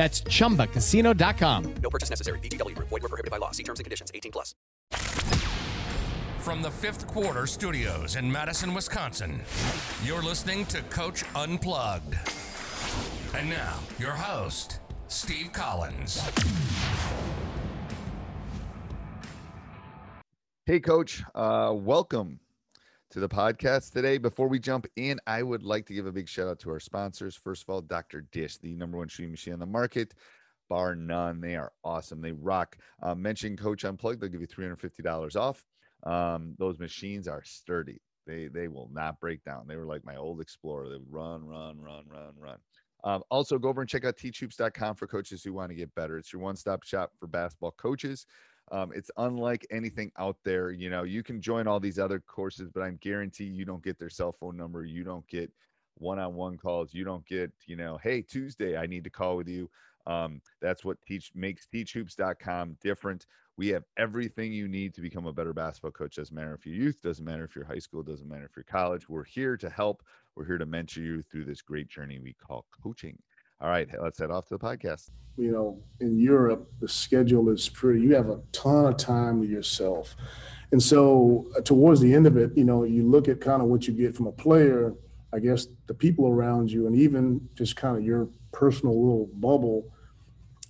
That's 0.00 0.22
ChumbaCasino.com. 0.22 1.74
No 1.82 1.90
purchase 1.90 2.08
necessary. 2.08 2.38
VGW. 2.38 2.74
Void 2.74 3.02
were 3.02 3.08
prohibited 3.10 3.30
by 3.30 3.36
law. 3.36 3.50
See 3.50 3.62
terms 3.62 3.80
and 3.80 3.84
conditions. 3.84 4.10
18 4.14 4.32
plus. 4.32 4.54
From 6.38 6.62
the 6.62 6.70
fifth 6.70 7.06
quarter 7.06 7.46
studios 7.46 8.16
in 8.16 8.32
Madison, 8.32 8.72
Wisconsin, 8.72 9.42
you're 10.02 10.22
listening 10.22 10.64
to 10.66 10.80
Coach 10.84 11.22
Unplugged. 11.34 12.16
And 13.34 13.50
now, 13.50 13.78
your 13.98 14.12
host, 14.12 14.80
Steve 15.08 15.52
Collins. 15.52 16.26
Hey, 20.64 20.80
Coach. 20.80 21.22
Uh, 21.34 21.74
welcome 21.74 22.40
to 23.10 23.18
the 23.18 23.28
podcast 23.28 23.92
today. 23.92 24.18
Before 24.18 24.46
we 24.46 24.60
jump 24.60 24.86
in, 24.94 25.18
I 25.26 25.42
would 25.42 25.64
like 25.64 25.84
to 25.86 25.94
give 25.94 26.06
a 26.06 26.12
big 26.12 26.28
shout 26.28 26.46
out 26.46 26.60
to 26.60 26.70
our 26.70 26.78
sponsors. 26.78 27.34
First 27.34 27.64
of 27.64 27.70
all, 27.70 27.80
Dr. 27.80 28.20
Dish, 28.30 28.58
the 28.58 28.72
number 28.74 28.98
one 28.98 29.08
shooting 29.08 29.32
machine 29.32 29.52
on 29.52 29.58
the 29.58 29.66
market, 29.66 30.14
bar 30.68 30.94
none. 30.94 31.40
They 31.40 31.56
are 31.56 31.72
awesome. 31.82 32.20
They 32.20 32.30
rock. 32.30 32.78
Uh, 33.02 33.16
mention 33.16 33.56
Coach 33.56 33.84
Unplugged, 33.84 34.20
they'll 34.20 34.28
give 34.28 34.40
you 34.40 34.46
$350 34.46 35.34
off. 35.36 35.64
Um, 36.04 36.54
those 36.58 36.78
machines 36.78 37.26
are 37.26 37.42
sturdy. 37.44 38.00
They 38.26 38.46
they 38.46 38.68
will 38.68 38.88
not 38.92 39.18
break 39.18 39.42
down. 39.42 39.66
They 39.66 39.76
were 39.76 39.86
like 39.86 40.04
my 40.04 40.16
old 40.16 40.40
Explorer. 40.40 40.88
They 40.88 40.96
would 40.96 41.12
run, 41.12 41.44
run, 41.44 41.80
run, 41.80 42.04
run, 42.08 42.32
run. 42.38 42.58
Um, 43.02 43.22
also, 43.30 43.58
go 43.58 43.70
over 43.70 43.80
and 43.80 43.90
check 43.90 44.04
out 44.04 44.18
teachhoops.com 44.18 44.94
for 44.94 45.06
coaches 45.06 45.42
who 45.42 45.52
want 45.52 45.70
to 45.70 45.74
get 45.74 45.94
better. 45.94 46.16
It's 46.16 46.32
your 46.32 46.42
one 46.42 46.54
stop 46.54 46.84
shop 46.84 47.10
for 47.18 47.26
basketball 47.26 47.72
coaches. 47.72 48.26
Um, 48.70 48.92
it's 48.94 49.10
unlike 49.16 49.66
anything 49.70 50.12
out 50.18 50.36
there. 50.44 50.70
You 50.70 50.90
know, 50.90 51.02
you 51.02 51.22
can 51.22 51.40
join 51.40 51.66
all 51.66 51.80
these 51.80 51.98
other 51.98 52.20
courses, 52.20 52.70
but 52.72 52.82
I'm 52.82 52.98
guarantee 53.00 53.44
you 53.44 53.64
don't 53.64 53.82
get 53.82 53.98
their 53.98 54.10
cell 54.10 54.32
phone 54.32 54.56
number. 54.56 54.84
You 54.84 55.02
don't 55.02 55.26
get 55.26 55.50
one-on-one 55.96 56.56
calls. 56.56 56.94
You 56.94 57.04
don't 57.04 57.26
get, 57.26 57.52
you 57.66 57.76
know, 57.76 57.98
hey, 58.02 58.22
Tuesday, 58.22 58.76
I 58.76 58.86
need 58.86 59.04
to 59.04 59.10
call 59.10 59.36
with 59.36 59.48
you. 59.48 59.68
Um, 60.06 60.40
that's 60.60 60.84
what 60.84 61.02
teach 61.02 61.30
makes 61.34 61.66
teachhoops.com 61.66 62.76
different. 62.80 63.26
We 63.56 63.68
have 63.68 63.84
everything 63.98 64.52
you 64.52 64.68
need 64.68 64.94
to 64.94 65.02
become 65.02 65.26
a 65.26 65.32
better 65.32 65.52
basketball 65.52 65.90
coach. 65.90 66.16
Doesn't 66.16 66.34
matter 66.34 66.54
if 66.54 66.64
you're 66.64 66.74
youth, 66.74 67.02
doesn't 67.02 67.24
matter 67.24 67.44
if 67.44 67.54
you're 67.54 67.66
high 67.66 67.78
school, 67.78 68.02
doesn't 68.02 68.28
matter 68.28 68.46
if 68.46 68.56
you're 68.56 68.64
college. 68.64 69.08
We're 69.08 69.24
here 69.24 69.56
to 69.58 69.68
help. 69.68 70.02
We're 70.34 70.46
here 70.46 70.58
to 70.58 70.66
mentor 70.66 71.00
you 71.00 71.22
through 71.22 71.44
this 71.44 71.60
great 71.60 71.88
journey 71.88 72.18
we 72.18 72.32
call 72.32 72.64
coaching. 72.82 73.18
All 73.62 73.68
right, 73.68 73.88
let's 74.02 74.18
head 74.18 74.30
off 74.30 74.48
to 74.48 74.56
the 74.56 74.58
podcast. 74.58 75.10
You 75.36 75.52
know, 75.52 75.82
in 76.00 76.18
Europe, 76.18 76.70
the 76.80 76.88
schedule 76.88 77.50
is 77.50 77.68
pretty, 77.68 78.00
you 78.00 78.14
have 78.14 78.30
a 78.30 78.40
ton 78.52 78.86
of 78.86 78.96
time 78.96 79.42
to 79.42 79.46
yourself. 79.46 80.16
And 80.72 80.82
so, 80.82 81.46
uh, 81.56 81.60
towards 81.60 82.00
the 82.00 82.14
end 82.14 82.26
of 82.26 82.38
it, 82.38 82.52
you 82.56 82.64
know, 82.64 82.84
you 82.84 83.02
look 83.02 83.28
at 83.28 83.40
kind 83.40 83.60
of 83.60 83.68
what 83.68 83.86
you 83.86 83.92
get 83.92 84.16
from 84.16 84.26
a 84.26 84.32
player, 84.32 84.94
I 85.32 85.40
guess 85.40 85.66
the 85.88 85.94
people 85.94 86.26
around 86.26 86.70
you, 86.70 86.86
and 86.86 86.96
even 86.96 87.48
just 87.54 87.76
kind 87.76 87.98
of 87.98 88.02
your 88.02 88.28
personal 88.52 88.98
little 88.98 89.28
bubble, 89.34 89.92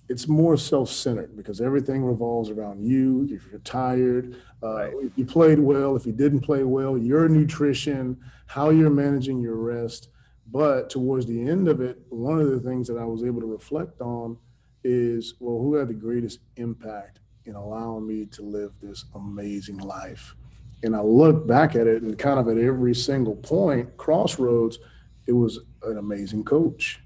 it's 0.09 0.27
more 0.27 0.57
self-centered 0.57 1.37
because 1.37 1.61
everything 1.61 2.03
revolves 2.03 2.49
around 2.49 2.81
you. 2.81 3.25
If 3.31 3.49
you're 3.49 3.61
tired, 3.61 4.35
uh, 4.61 4.75
right. 4.75 4.93
if 5.01 5.17
you 5.17 5.25
played 5.25 5.59
well, 5.59 5.95
if 5.95 6.05
you 6.05 6.11
didn't 6.11 6.41
play 6.41 6.63
well, 6.63 6.97
your 6.97 7.29
nutrition, 7.29 8.19
how 8.47 8.69
you're 8.69 8.89
managing 8.89 9.39
your 9.39 9.55
rest. 9.55 10.09
But 10.51 10.89
towards 10.89 11.25
the 11.25 11.47
end 11.47 11.69
of 11.69 11.79
it, 11.79 11.97
one 12.09 12.39
of 12.39 12.49
the 12.49 12.59
things 12.59 12.87
that 12.89 12.97
I 12.97 13.05
was 13.05 13.23
able 13.23 13.39
to 13.39 13.47
reflect 13.47 14.01
on 14.01 14.37
is, 14.83 15.35
well, 15.39 15.59
who 15.59 15.75
had 15.75 15.87
the 15.87 15.93
greatest 15.93 16.39
impact 16.57 17.19
in 17.45 17.55
allowing 17.55 18.05
me 18.05 18.25
to 18.27 18.41
live 18.41 18.73
this 18.81 19.05
amazing 19.15 19.77
life? 19.77 20.35
And 20.83 20.95
I 20.95 21.01
look 21.01 21.47
back 21.47 21.75
at 21.75 21.87
it 21.87 22.01
and 22.01 22.17
kind 22.17 22.39
of 22.39 22.49
at 22.49 22.57
every 22.57 22.93
single 22.93 23.35
point, 23.35 23.95
crossroads, 23.97 24.79
it 25.25 25.31
was 25.31 25.59
an 25.83 25.97
amazing 25.97 26.43
coach. 26.43 26.99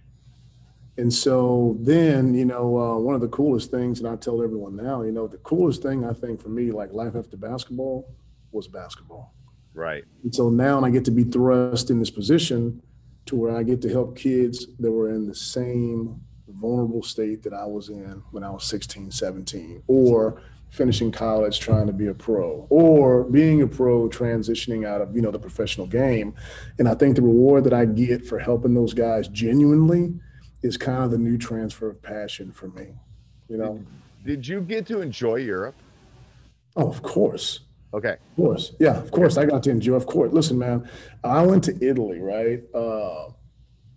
And 0.98 1.14
so 1.14 1.78
then, 1.82 2.34
you 2.34 2.46
know, 2.46 2.78
uh, 2.78 2.98
one 2.98 3.16
of 3.16 3.22
the 3.22 3.28
coolest 3.28 3.70
things, 3.70 4.00
and 4.00 4.08
I 4.08 4.16
tell 4.16 4.42
everyone 4.42 4.78
now, 4.78 5.02
you 5.02 5.12
know, 5.12 5.28
the 5.28 5.38
coolest 5.40 5.84
thing 5.84 6.06
I 6.06 6.14
think 6.14 6.42
for 6.42 6.50
me, 6.50 6.72
like 6.72 6.94
life 6.94 7.16
after 7.16 7.36
basketball, 7.36 8.16
was 8.52 8.68
basketball. 8.70 9.34
Right. 9.74 10.06
And 10.24 10.34
so 10.34 10.50
now 10.50 10.82
I 10.82 10.90
get 10.90 11.04
to 11.06 11.12
be 11.12 11.26
thrust 11.26 11.90
in 11.90 12.00
this 12.00 12.10
position 12.10 12.82
to 13.26 13.36
where 13.36 13.56
I 13.56 13.64
get 13.64 13.82
to 13.82 13.90
help 13.90 14.16
kids 14.16 14.68
that 14.80 14.92
were 14.92 15.10
in 15.10 15.28
the 15.28 15.36
same 15.36 16.22
vulnerable 16.48 17.04
state 17.04 17.44
that 17.44 17.54
I 17.54 17.66
was 17.66 17.90
in 17.90 18.24
when 18.32 18.44
I 18.44 18.50
was 18.50 18.64
16, 18.66 19.12
17, 19.12 19.84
or 19.88 20.42
finishing 20.70 21.12
college 21.12 21.60
trying 21.60 21.88
to 21.88 21.94
be 21.94 22.08
a 22.08 22.14
pro, 22.14 22.68
or 22.70 23.24
being 23.24 23.62
a 23.62 23.68
pro 23.68 24.10
transitioning 24.10 24.86
out 24.86 25.02
of, 25.02 25.16
you 25.16 25.22
know, 25.22 25.32
the 25.32 25.40
professional 25.40 25.88
game. 25.88 26.36
And 26.78 26.88
I 26.88 26.96
think 26.96 27.16
the 27.16 27.22
reward 27.22 27.64
that 27.64 27.74
I 27.74 27.86
get 27.86 28.26
for 28.26 28.40
helping 28.40 28.74
those 28.74 28.94
guys 28.94 29.28
genuinely 29.28 30.14
is 30.62 30.78
kind 30.78 31.04
of 31.04 31.12
the 31.12 31.18
new 31.18 31.38
transfer 31.38 31.90
of 31.90 32.02
passion 32.02 32.52
for 32.52 32.68
me. 32.70 32.96
You 33.48 33.58
know. 33.58 33.86
Did 34.26 34.48
you 34.48 34.62
get 34.62 34.86
to 34.88 35.02
enjoy 35.02 35.36
Europe? 35.36 35.76
Oh, 36.76 36.90
of 36.90 37.02
course. 37.02 37.62
Okay. 37.96 38.18
Of 38.32 38.36
course. 38.36 38.74
Yeah, 38.78 38.98
of 38.98 39.10
course. 39.10 39.38
I 39.38 39.46
got 39.46 39.64
to 39.64 39.70
enjoy. 39.70 39.96
Of 39.96 40.06
course. 40.06 40.34
Listen, 40.34 40.60
man, 40.60 40.90
I 41.24 41.42
went 41.44 41.64
to 41.64 41.78
Italy, 41.82 42.20
right? 42.20 42.62
Uh, 42.76 43.30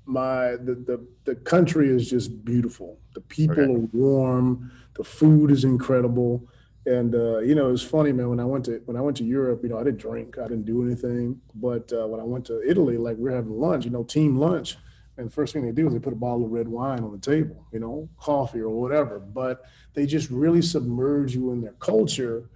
my 0.06 0.52
the, 0.52 0.76
the 0.86 1.06
the 1.24 1.34
country 1.34 1.88
is 1.88 2.08
just 2.08 2.44
beautiful. 2.44 3.00
The 3.14 3.20
people 3.22 3.60
okay. 3.60 3.74
are 3.74 3.88
warm. 3.92 4.70
The 4.94 5.02
food 5.04 5.50
is 5.50 5.64
incredible. 5.64 6.48
And 6.86 7.14
uh, 7.14 7.40
you 7.40 7.56
know, 7.56 7.72
it's 7.72 7.82
funny, 7.82 8.12
man. 8.12 8.30
When 8.30 8.40
I 8.40 8.44
went 8.44 8.64
to 8.66 8.80
when 8.86 8.96
I 8.96 9.00
went 9.00 9.16
to 9.16 9.24
Europe, 9.24 9.60
you 9.64 9.68
know, 9.68 9.78
I 9.78 9.84
didn't 9.84 10.00
drink, 10.00 10.38
I 10.38 10.46
didn't 10.46 10.64
do 10.64 10.82
anything. 10.86 11.40
But 11.54 11.92
uh, 11.92 12.06
when 12.06 12.20
I 12.20 12.24
went 12.24 12.46
to 12.46 12.62
Italy, 12.62 12.96
like 12.96 13.16
we 13.18 13.30
are 13.30 13.34
having 13.34 13.58
lunch, 13.58 13.84
you 13.84 13.90
know, 13.90 14.04
team 14.04 14.38
lunch, 14.38 14.76
and 15.16 15.26
the 15.26 15.32
first 15.32 15.52
thing 15.52 15.62
they 15.62 15.72
do 15.72 15.88
is 15.88 15.92
they 15.92 15.98
put 15.98 16.12
a 16.12 16.16
bottle 16.16 16.44
of 16.44 16.52
red 16.52 16.68
wine 16.68 17.02
on 17.02 17.10
the 17.10 17.18
table, 17.18 17.66
you 17.72 17.80
know, 17.80 18.08
coffee 18.16 18.60
or 18.60 18.70
whatever. 18.70 19.18
But 19.18 19.64
they 19.94 20.06
just 20.06 20.30
really 20.30 20.62
submerge 20.62 21.34
you 21.34 21.50
in 21.50 21.60
their 21.60 21.72
culture, 21.72 22.48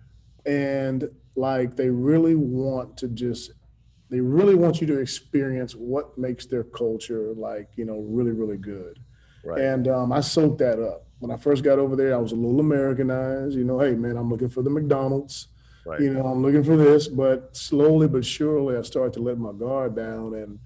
and 0.46 1.10
like 1.36 1.76
they 1.76 1.88
really 1.88 2.34
want 2.34 2.96
to 2.98 3.08
just 3.08 3.52
they 4.10 4.20
really 4.20 4.54
want 4.54 4.80
you 4.80 4.86
to 4.86 5.00
experience 5.00 5.72
what 5.72 6.16
makes 6.18 6.44
their 6.46 6.64
culture 6.64 7.32
like 7.34 7.68
you 7.76 7.84
know 7.84 8.00
really 8.00 8.30
really 8.30 8.58
good 8.58 8.98
right. 9.44 9.60
and 9.60 9.88
um, 9.88 10.12
i 10.12 10.20
soaked 10.20 10.58
that 10.58 10.78
up 10.78 11.06
when 11.18 11.30
i 11.30 11.36
first 11.36 11.64
got 11.64 11.78
over 11.78 11.96
there 11.96 12.14
i 12.14 12.18
was 12.18 12.32
a 12.32 12.36
little 12.36 12.60
americanized 12.60 13.56
you 13.56 13.64
know 13.64 13.78
hey 13.78 13.94
man 13.94 14.16
i'm 14.16 14.28
looking 14.28 14.50
for 14.50 14.62
the 14.62 14.70
mcdonald's 14.70 15.48
right. 15.86 16.00
you 16.00 16.12
know 16.12 16.26
i'm 16.26 16.42
looking 16.42 16.62
for 16.62 16.76
this 16.76 17.08
but 17.08 17.56
slowly 17.56 18.06
but 18.06 18.24
surely 18.24 18.76
i 18.76 18.82
started 18.82 19.14
to 19.14 19.20
let 19.20 19.38
my 19.38 19.52
guard 19.52 19.96
down 19.96 20.34
and 20.34 20.58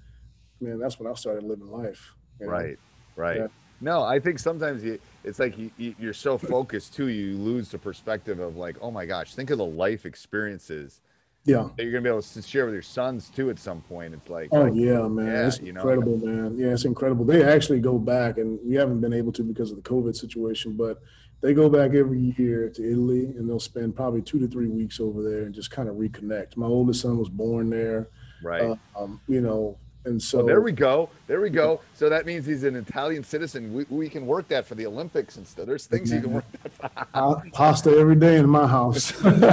man 0.59 0.77
that's 0.77 0.99
when 0.99 1.09
i 1.09 1.15
started 1.15 1.43
living 1.43 1.71
life 1.71 2.15
you 2.41 2.47
know? 2.47 2.51
right 2.51 2.77
right 3.15 3.37
yeah. 3.37 3.47
no 3.79 4.03
i 4.03 4.19
think 4.19 4.37
sometimes 4.39 4.83
you 4.83 4.99
it's 5.27 5.39
like 5.39 5.57
you, 5.57 5.69
you, 5.77 5.93
you're 5.99 6.13
so 6.13 6.37
focused 6.37 6.93
too, 6.95 7.09
you 7.09 7.37
lose 7.37 7.69
the 7.69 7.77
perspective 7.77 8.39
of 8.39 8.55
like, 8.55 8.77
oh 8.81 8.89
my 8.91 9.05
gosh, 9.05 9.33
think 9.35 9.49
of 9.49 9.57
the 9.57 9.65
life 9.65 10.05
experiences 10.05 11.01
Yeah. 11.45 11.67
that 11.75 11.83
you're 11.83 11.91
gonna 11.91 12.01
be 12.03 12.09
able 12.09 12.21
to 12.21 12.41
share 12.41 12.65
with 12.65 12.73
your 12.73 12.81
sons 12.81 13.29
too 13.29 13.49
at 13.49 13.59
some 13.59 13.81
point. 13.81 14.13
It's 14.13 14.29
like, 14.29 14.49
Oh 14.51 14.65
yeah, 14.65 15.07
man, 15.07 15.25
Yeah, 15.27 15.47
it's 15.47 15.59
you 15.59 15.73
know. 15.73 15.81
incredible, 15.81 16.17
man. 16.17 16.57
Yeah, 16.57 16.67
it's 16.67 16.85
incredible. 16.85 17.25
They 17.25 17.43
actually 17.43 17.79
go 17.81 17.99
back, 17.99 18.37
and 18.37 18.59
we 18.65 18.75
haven't 18.75 19.01
been 19.01 19.13
able 19.13 19.31
to 19.33 19.43
because 19.43 19.69
of 19.71 19.75
the 19.77 19.83
COVID 19.83 20.15
situation, 20.15 20.75
but 20.77 21.01
they 21.41 21.53
go 21.53 21.69
back 21.69 21.93
every 21.93 22.33
year 22.37 22.69
to 22.69 22.91
Italy, 22.91 23.25
and 23.25 23.47
they'll 23.47 23.59
spend 23.59 23.95
probably 23.95 24.21
two 24.21 24.39
to 24.39 24.47
three 24.47 24.69
weeks 24.69 24.99
over 24.99 25.21
there 25.21 25.43
and 25.43 25.53
just 25.53 25.69
kind 25.69 25.87
of 25.89 25.95
reconnect. 25.97 26.57
My 26.57 26.65
oldest 26.65 27.01
son 27.01 27.17
was 27.17 27.29
born 27.29 27.69
there, 27.69 28.09
right. 28.41 28.61
uh, 28.63 28.75
um, 28.97 29.21
you 29.27 29.41
know, 29.41 29.77
and 30.07 30.21
so 30.21 30.37
Well, 30.37 30.47
there 30.47 30.61
we 30.61 30.71
go. 30.71 31.09
There 31.27 31.41
we 31.41 31.49
go. 31.49 31.81
So 31.93 32.09
that 32.09 32.25
means 32.25 32.45
he's 32.45 32.63
an 32.63 32.75
Italian 32.75 33.23
citizen. 33.23 33.73
We, 33.73 33.85
we 33.89 34.09
can 34.09 34.25
work 34.25 34.47
that 34.47 34.65
for 34.65 34.75
the 34.75 34.87
Olympics 34.87 35.37
and 35.37 35.45
stuff. 35.45 35.65
There's 35.65 35.85
things 35.85 36.11
you 36.11 36.21
can 36.21 36.33
work 36.33 36.45
that 36.61 37.07
for. 37.13 37.43
Pasta 37.53 37.91
every 37.91 38.15
day 38.15 38.37
in 38.37 38.49
my 38.49 38.65
house. 38.65 39.11
That's 39.21 39.49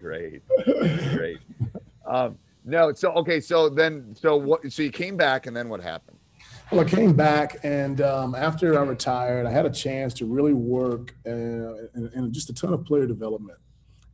great. 0.00 0.42
great. 1.14 1.38
Um, 2.06 2.38
no, 2.64 2.92
so 2.92 3.12
okay, 3.12 3.40
so 3.40 3.68
then 3.68 4.14
so 4.14 4.36
what 4.36 4.70
so 4.70 4.82
you 4.82 4.90
came 4.90 5.16
back 5.16 5.46
and 5.46 5.56
then 5.56 5.68
what 5.68 5.80
happened? 5.80 6.18
Well, 6.70 6.80
I 6.80 6.84
came 6.84 7.14
back, 7.14 7.56
and 7.64 8.00
um, 8.00 8.36
after 8.36 8.78
I 8.78 8.84
retired, 8.84 9.44
I 9.44 9.50
had 9.50 9.66
a 9.66 9.70
chance 9.70 10.14
to 10.14 10.24
really 10.24 10.52
work 10.52 11.16
uh, 11.26 11.30
and, 11.30 12.10
and 12.14 12.32
just 12.32 12.48
a 12.48 12.54
ton 12.54 12.72
of 12.72 12.84
player 12.84 13.06
development. 13.06 13.58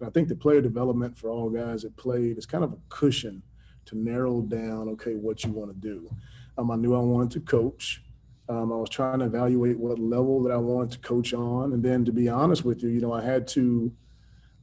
And 0.00 0.08
I 0.08 0.10
think 0.10 0.28
the 0.28 0.37
player 0.37 0.62
development 0.62 1.19
for 1.19 1.28
all 1.28 1.50
guys 1.50 1.82
that 1.82 1.96
played 1.96 2.38
is 2.38 2.46
kind 2.46 2.64
of 2.64 2.72
a 2.72 2.78
cushion 2.88 3.42
to 3.87 3.99
narrow 3.99 4.43
down, 4.43 4.88
okay, 4.91 5.15
what 5.15 5.44
you 5.44 5.53
want 5.53 5.71
to 5.71 5.77
do. 5.77 6.11
Um, 6.59 6.71
I 6.71 6.77
knew 6.77 6.94
I 6.94 7.00
wanted 7.00 7.33
to 7.33 7.41
coach. 7.41 8.03
Um, 8.49 8.73
I 8.73 8.77
was 8.77 8.91
trying 8.91 9.19
to 9.19 9.27
evaluate 9.27 9.79
what 9.79 9.99
level 9.99 10.43
that 10.44 10.53
I 10.53 10.56
wanted 10.56 10.93
to 10.93 10.99
coach 10.99 11.35
on, 11.35 11.73
and 11.73 11.83
then 11.83 12.05
to 12.05 12.12
be 12.12 12.29
honest 12.29 12.65
with 12.65 12.83
you, 12.83 12.88
you 12.88 13.00
know, 13.00 13.12
I 13.12 13.23
had 13.23 13.49
to, 13.49 13.93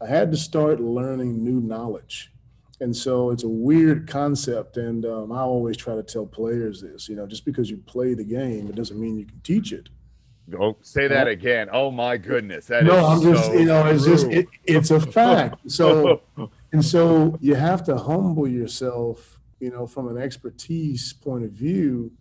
I 0.01 0.07
had 0.07 0.31
to 0.31 0.37
start 0.37 0.79
learning 0.79 1.43
new 1.43 1.59
knowledge. 1.59 2.31
And 2.79 2.95
so 2.95 3.29
it's 3.29 3.43
a 3.43 3.49
weird 3.49 4.07
concept. 4.07 4.75
And 4.77 5.05
um, 5.05 5.31
I 5.31 5.39
always 5.39 5.77
try 5.77 5.95
to 5.95 6.03
tell 6.03 6.25
players 6.25 6.81
this, 6.81 7.07
you 7.07 7.15
know, 7.15 7.25
just 7.25 7.45
because 7.45 7.69
you 7.69 7.77
play 7.77 8.13
the 8.13 8.25
game, 8.25 8.67
it 8.67 8.75
doesn't 8.75 8.99
mean 8.99 9.17
you 9.17 9.25
can 9.25 9.39
teach 9.41 9.71
it. 9.71 9.89
Oh, 10.59 10.77
say 10.81 11.07
that 11.07 11.27
again. 11.27 11.69
Oh 11.71 11.89
my 11.89 12.17
goodness. 12.17 12.67
That 12.67 12.83
no, 12.83 13.05
I'm 13.05 13.21
just, 13.21 13.45
so 13.45 13.53
you 13.53 13.65
know, 13.65 13.85
it's 13.85 14.05
just, 14.05 14.27
it, 14.27 14.47
it's 14.65 14.91
a 14.91 14.99
fact. 14.99 15.59
So, 15.69 16.21
and 16.71 16.83
so 16.83 17.37
you 17.39 17.55
have 17.55 17.83
to 17.85 17.97
humble 17.97 18.47
yourself, 18.47 19.39
you 19.59 19.71
know, 19.71 19.87
from 19.87 20.07
an 20.09 20.21
expertise 20.21 21.13
point 21.13 21.45
of 21.45 21.51
view, 21.51 22.11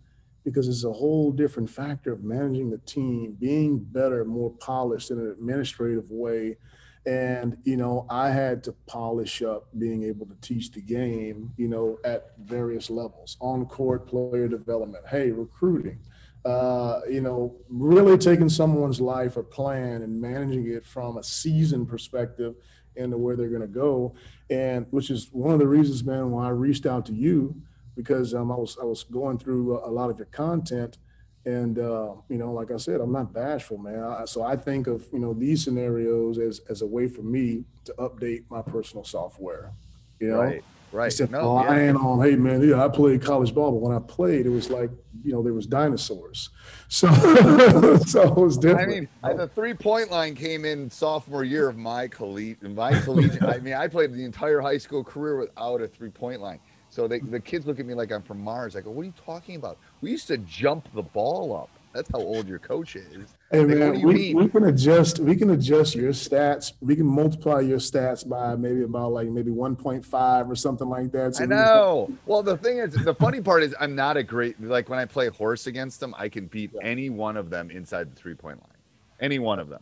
because 0.43 0.67
it's 0.67 0.83
a 0.83 0.91
whole 0.91 1.31
different 1.31 1.69
factor 1.69 2.13
of 2.13 2.23
managing 2.23 2.69
the 2.69 2.77
team, 2.79 3.37
being 3.39 3.79
better, 3.79 4.25
more 4.25 4.51
polished 4.51 5.11
in 5.11 5.17
an 5.19 5.29
administrative 5.31 6.09
way. 6.09 6.57
And, 7.05 7.57
you 7.63 7.75
know, 7.75 8.05
I 8.09 8.29
had 8.29 8.63
to 8.63 8.71
polish 8.85 9.41
up 9.41 9.67
being 9.77 10.03
able 10.03 10.25
to 10.25 10.35
teach 10.41 10.71
the 10.71 10.81
game, 10.81 11.53
you 11.57 11.67
know, 11.67 11.99
at 12.05 12.31
various 12.39 12.89
levels 12.89 13.35
on 13.41 13.65
court 13.65 14.07
player 14.07 14.47
development, 14.47 15.05
hey, 15.09 15.31
recruiting, 15.31 15.99
uh, 16.45 16.99
you 17.09 17.21
know, 17.21 17.55
really 17.69 18.17
taking 18.17 18.49
someone's 18.49 18.99
life 18.99 19.37
or 19.37 19.43
plan 19.43 20.01
and 20.01 20.21
managing 20.21 20.67
it 20.67 20.85
from 20.85 21.17
a 21.17 21.23
season 21.23 21.85
perspective 21.85 22.55
into 22.95 23.17
where 23.17 23.35
they're 23.35 23.49
going 23.49 23.61
to 23.61 23.67
go. 23.67 24.13
And 24.49 24.85
which 24.91 25.09
is 25.09 25.29
one 25.31 25.53
of 25.53 25.59
the 25.59 25.67
reasons, 25.67 26.03
man, 26.03 26.31
why 26.31 26.47
I 26.47 26.49
reached 26.49 26.85
out 26.85 27.05
to 27.07 27.13
you 27.13 27.61
because 27.95 28.33
um, 28.33 28.51
I 28.51 28.55
was 28.55 28.77
I 28.81 28.85
was 28.85 29.03
going 29.03 29.37
through 29.37 29.79
a, 29.85 29.89
lot 29.89 30.09
of 30.09 30.17
your 30.17 30.27
content, 30.27 30.97
and 31.45 31.77
uh, 31.77 32.13
you 32.29 32.37
know, 32.37 32.51
like 32.51 32.71
I 32.71 32.77
said, 32.77 33.01
I'm 33.01 33.11
not 33.11 33.33
bashful, 33.33 33.77
man. 33.77 33.99
I, 33.99 34.25
so 34.25 34.43
I 34.43 34.55
think 34.55 34.87
of 34.87 35.05
you 35.13 35.19
know 35.19 35.33
these 35.33 35.63
scenarios 35.63 36.37
as 36.37 36.61
as 36.69 36.81
a 36.81 36.87
way 36.87 37.07
for 37.07 37.21
me 37.21 37.65
to 37.85 37.93
update 37.93 38.43
my 38.49 38.61
personal 38.61 39.03
software. 39.03 39.73
You 40.19 40.29
know, 40.29 40.41
Right. 40.41 40.63
Right. 40.93 41.07
instead 41.07 41.31
No, 41.31 41.59
yeah. 41.59 41.63
relying 41.63 41.95
on, 41.95 42.23
hey 42.23 42.35
man, 42.35 42.61
yeah, 42.67 42.85
I 42.85 42.87
played 42.87 43.21
college 43.21 43.53
ball, 43.53 43.71
but 43.71 43.81
when 43.81 43.95
I 43.95 43.99
played, 43.99 44.45
it 44.45 44.49
was 44.49 44.69
like 44.69 44.91
you 45.23 45.33
know 45.33 45.41
there 45.41 45.53
was 45.53 45.65
dinosaurs. 45.65 46.49
So 46.89 47.07
so 48.05 48.21
it 48.21 48.37
was 48.37 48.55
different. 48.55 49.09
I 49.23 49.29
mean, 49.29 49.37
the 49.37 49.47
three 49.47 49.73
point 49.73 50.11
line 50.11 50.35
came 50.35 50.63
in 50.63 50.91
sophomore 50.91 51.43
year 51.43 51.67
of 51.67 51.75
my 51.75 52.07
collegiate. 52.07 52.61
My 52.61 52.99
collegiate. 52.99 53.41
I 53.41 53.57
mean, 53.57 53.73
I 53.73 53.87
played 53.87 54.13
the 54.13 54.23
entire 54.23 54.61
high 54.61 54.77
school 54.77 55.03
career 55.03 55.39
without 55.39 55.81
a 55.81 55.87
three 55.87 56.11
point 56.11 56.39
line. 56.39 56.59
So 56.91 57.07
they, 57.07 57.17
the 57.17 57.39
kids 57.39 57.65
look 57.65 57.79
at 57.79 57.87
me 57.87 57.95
like 57.95 58.11
I'm 58.11 58.21
from 58.21 58.43
Mars. 58.43 58.75
I 58.75 58.81
go, 58.81 58.91
"What 58.91 59.01
are 59.01 59.05
you 59.05 59.13
talking 59.25 59.55
about? 59.55 59.79
We 60.01 60.11
used 60.11 60.27
to 60.27 60.37
jump 60.37 60.87
the 60.93 61.01
ball 61.01 61.55
up. 61.55 61.69
That's 61.93 62.09
how 62.11 62.19
old 62.19 62.47
your 62.47 62.59
coach 62.59 62.95
is." 62.95 63.35
Hey 63.51 63.63
man, 63.65 64.01
we, 64.01 64.33
we 64.33 64.47
can 64.49 64.63
adjust. 64.63 65.19
We 65.19 65.35
can 65.35 65.51
adjust 65.51 65.95
your 65.95 66.11
stats. 66.11 66.73
We 66.81 66.95
can 66.95 67.05
multiply 67.05 67.59
your 67.61 67.77
stats 67.77 68.27
by 68.27 68.55
maybe 68.55 68.81
about 68.83 69.11
like 69.11 69.27
maybe 69.29 69.51
1.5 69.51 70.49
or 70.49 70.55
something 70.55 70.89
like 70.89 71.11
that. 71.11 71.35
So 71.35 71.43
I 71.43 71.47
we- 71.47 71.55
know. 71.55 72.11
Well, 72.25 72.41
the 72.43 72.57
thing 72.57 72.79
is, 72.79 72.93
the 72.95 73.13
funny 73.15 73.41
part 73.41 73.61
is, 73.63 73.75
I'm 73.79 73.95
not 73.95 74.17
a 74.17 74.23
great 74.23 74.59
like 74.61 74.89
when 74.89 74.97
I 74.99 75.05
play 75.05 75.27
horse 75.29 75.67
against 75.67 75.99
them, 75.99 76.15
I 76.17 76.29
can 76.29 76.47
beat 76.47 76.71
any 76.81 77.09
one 77.09 77.37
of 77.37 77.49
them 77.49 77.69
inside 77.69 78.11
the 78.11 78.15
three 78.15 78.35
point 78.35 78.59
line, 78.59 78.77
any 79.19 79.39
one 79.39 79.59
of 79.59 79.69
them. 79.69 79.81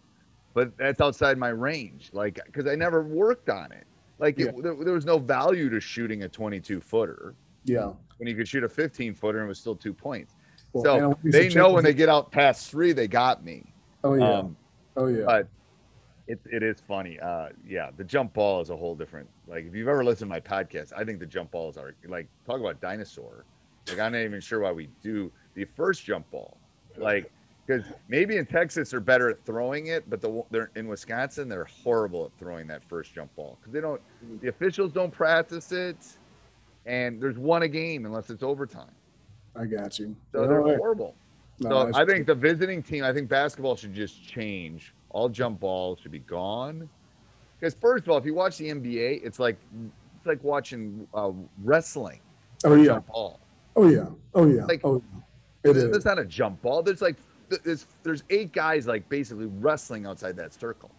But 0.54 0.78
that's 0.78 1.00
outside 1.00 1.38
my 1.38 1.50
range, 1.50 2.10
like 2.12 2.40
because 2.46 2.68
I 2.68 2.76
never 2.76 3.04
worked 3.04 3.50
on 3.50 3.72
it. 3.72 3.86
Like 4.20 4.38
it, 4.38 4.54
Yeah. 4.54 4.62
there, 4.62 4.76
there 4.76 4.94
was 4.94 5.06
no 5.06 5.18
value 5.18 5.70
to 5.70 5.80
shooting 5.80 6.24
a 6.24 6.30
22 6.30 6.82
footer 6.82 7.34
Yeah. 7.64 7.94
when 8.18 8.28
you 8.28 8.36
could 8.36 8.48
shoot 8.48 8.64
a 8.66 8.70
15 8.70 9.16
footer 9.16 9.40
and 9.40 9.46
it 9.46 9.48
was 9.48 9.58
still 9.60 9.76
two 9.76 9.94
points. 9.94 10.36
Well, 10.74 10.84
so 10.84 11.20
they 11.24 11.50
know 11.50 11.72
when 11.72 11.84
they 11.84 11.94
get 11.94 12.10
out 12.10 12.32
past 12.32 12.70
three, 12.72 12.94
they 12.94 13.08
got 13.08 13.44
me. 13.44 13.74
Oh 14.04 14.14
yeah. 14.14 14.40
Um, 14.40 14.58
oh 14.96 15.08
yeah. 15.08 15.24
but 15.26 15.48
it, 16.28 16.40
it 16.46 16.64
is 16.64 16.82
funny. 16.88 17.20
Uh, 17.20 17.50
yeah, 17.68 17.90
the 17.98 18.04
jump 18.04 18.34
ball 18.34 18.62
is 18.62 18.70
a 18.70 18.78
whole 18.78 18.96
different. 18.96 19.30
Like 19.48 19.66
if 19.66 19.76
you've 19.76 19.88
ever 19.88 20.04
listened 20.04 20.32
to 20.32 20.36
my 20.36 20.40
podcast, 20.40 20.94
I 20.96 21.04
think 21.04 21.20
the 21.20 21.26
jump 21.26 21.52
balls 21.52 21.78
are 21.78 21.94
like 22.08 22.28
talk 22.46 22.60
about 22.60 22.80
dinosaur. 22.80 23.46
Like 23.88 24.00
I'm 24.00 24.14
not 24.14 24.22
even 24.22 24.40
sure 24.40 24.62
why 24.62 24.72
we 24.72 24.88
do 25.04 25.32
the 25.56 25.66
first 25.76 26.06
jump 26.06 26.30
ball. 26.32 26.58
Like 26.98 27.32
because 27.66 27.86
maybe 28.08 28.38
in 28.38 28.46
Texas 28.46 28.92
they're 28.92 29.00
better 29.00 29.30
at 29.30 29.44
throwing 29.46 29.88
it, 29.88 30.10
but 30.10 30.22
the 30.22 30.44
they're 30.52 30.72
in 30.76 30.88
Wisconsin 30.88 31.50
they're 31.50 31.66
horrible 31.84 32.26
at 32.26 32.40
throwing 32.40 32.68
that 32.68 32.84
first 32.88 33.14
jump 33.14 33.36
ball 33.36 33.58
because 33.60 33.74
they 33.74 33.82
don't. 33.82 34.02
The 34.42 34.48
officials 34.48 34.92
don't 34.92 35.12
practice 35.12 35.72
it, 35.72 35.98
and 36.86 37.22
there's 37.22 37.38
one 37.38 37.64
a 37.64 37.68
game 37.68 38.06
unless 38.06 38.30
it's 38.30 38.44
overtime. 38.44 38.92
I 39.56 39.66
got 39.66 40.00
you. 40.00 40.16
So 40.32 40.48
they're 40.48 40.62
right. 40.62 40.78
horrible. 40.78 41.16
No, 41.60 41.92
So 41.92 42.00
I 42.00 42.06
think 42.06 42.26
the 42.26 42.36
visiting 42.36 42.82
team, 42.82 43.04
I 43.04 43.14
think 43.14 43.30
basketball 43.30 43.76
should 43.76 43.94
just 43.94 44.26
change. 44.28 44.94
All 45.10 45.30
jump 45.30 45.60
balls 45.60 46.00
should 46.02 46.12
be 46.12 46.20
gone. 46.20 46.90
Because 47.60 47.76
first 47.76 48.06
of 48.06 48.10
all, 48.10 48.18
if 48.18 48.26
you 48.26 48.34
watch 48.34 48.58
the 48.58 48.70
NBA, 48.70 49.24
it's 49.24 49.40
like 49.40 49.58
it's 50.18 50.26
like 50.26 50.44
watching 50.44 51.08
uh, 51.14 51.32
wrestling. 51.64 52.20
Oh 52.64 52.76
yeah. 52.76 53.00
Ball. 53.00 53.40
Oh 53.76 53.88
yeah. 53.88 54.08
Oh 54.34 54.48
yeah. 54.48 54.66
Like- 54.66 54.82
oh, 54.84 55.04
it 55.64 55.78
is. 55.78 55.92
That's 55.92 56.06
not 56.06 56.18
a 56.18 56.26
jump 56.26 56.62
ball. 56.62 56.82
There's 56.82 57.02
like 57.02 57.18
there's 57.64 57.86
there's 58.04 58.24
eight 58.30 58.52
guys 58.52 58.88
like 58.88 59.08
basically 59.10 59.46
wrestling 59.46 60.06
outside 60.06 60.36
that 60.38 60.54
circle. 60.54 60.90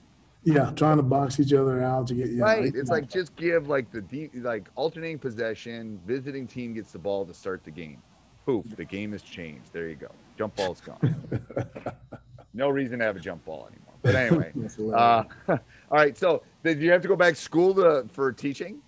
Yeah, 0.44 0.73
trying 0.75 0.97
to 0.97 1.02
box 1.02 1.38
each 1.38 1.52
other 1.52 1.82
out 1.82 2.09
to 2.09 2.14
get 2.14 2.30
yeah. 2.30 2.42
right. 2.42 2.73
It's 2.75 2.90
like 2.90 3.09
just 3.09 3.35
give 3.37 3.68
like 3.68 3.90
the 3.92 4.00
de- 4.00 4.30
like 4.35 4.68
alternating 4.75 5.18
possession. 5.18 6.00
Visiting 6.06 6.47
team 6.47 6.75
gets 6.75 6.92
the 6.92 6.99
ball 6.99 7.25
to 7.26 7.35
start 7.35 7.64
the 7.64 7.71
game. 7.71 8.02
Poof, 8.44 8.64
the 8.76 8.84
game 8.84 9.12
has 9.12 9.22
changed. 9.22 9.72
There 9.72 9.88
you 9.88 9.94
go. 9.94 10.11
Jump 10.37 10.56
ball's 10.56 10.80
gone. 10.80 10.99
no 12.54 12.68
reason 12.68 12.99
to 12.99 13.04
have 13.04 13.16
a 13.16 13.20
jump 13.20 13.44
ball 13.44 13.68
anymore. 13.70 13.94
But 14.02 14.16
anyway, 14.16 14.52
uh, 14.94 15.25
all 15.49 15.58
right. 15.90 16.16
So 16.16 16.42
did 16.64 16.80
you 16.80 16.90
have 16.90 17.02
to 17.02 17.08
go 17.08 17.16
back 17.16 17.34
to 17.34 17.40
school 17.40 17.75
to, 17.75 18.06
for 18.12 18.32
teaching? 18.32 18.80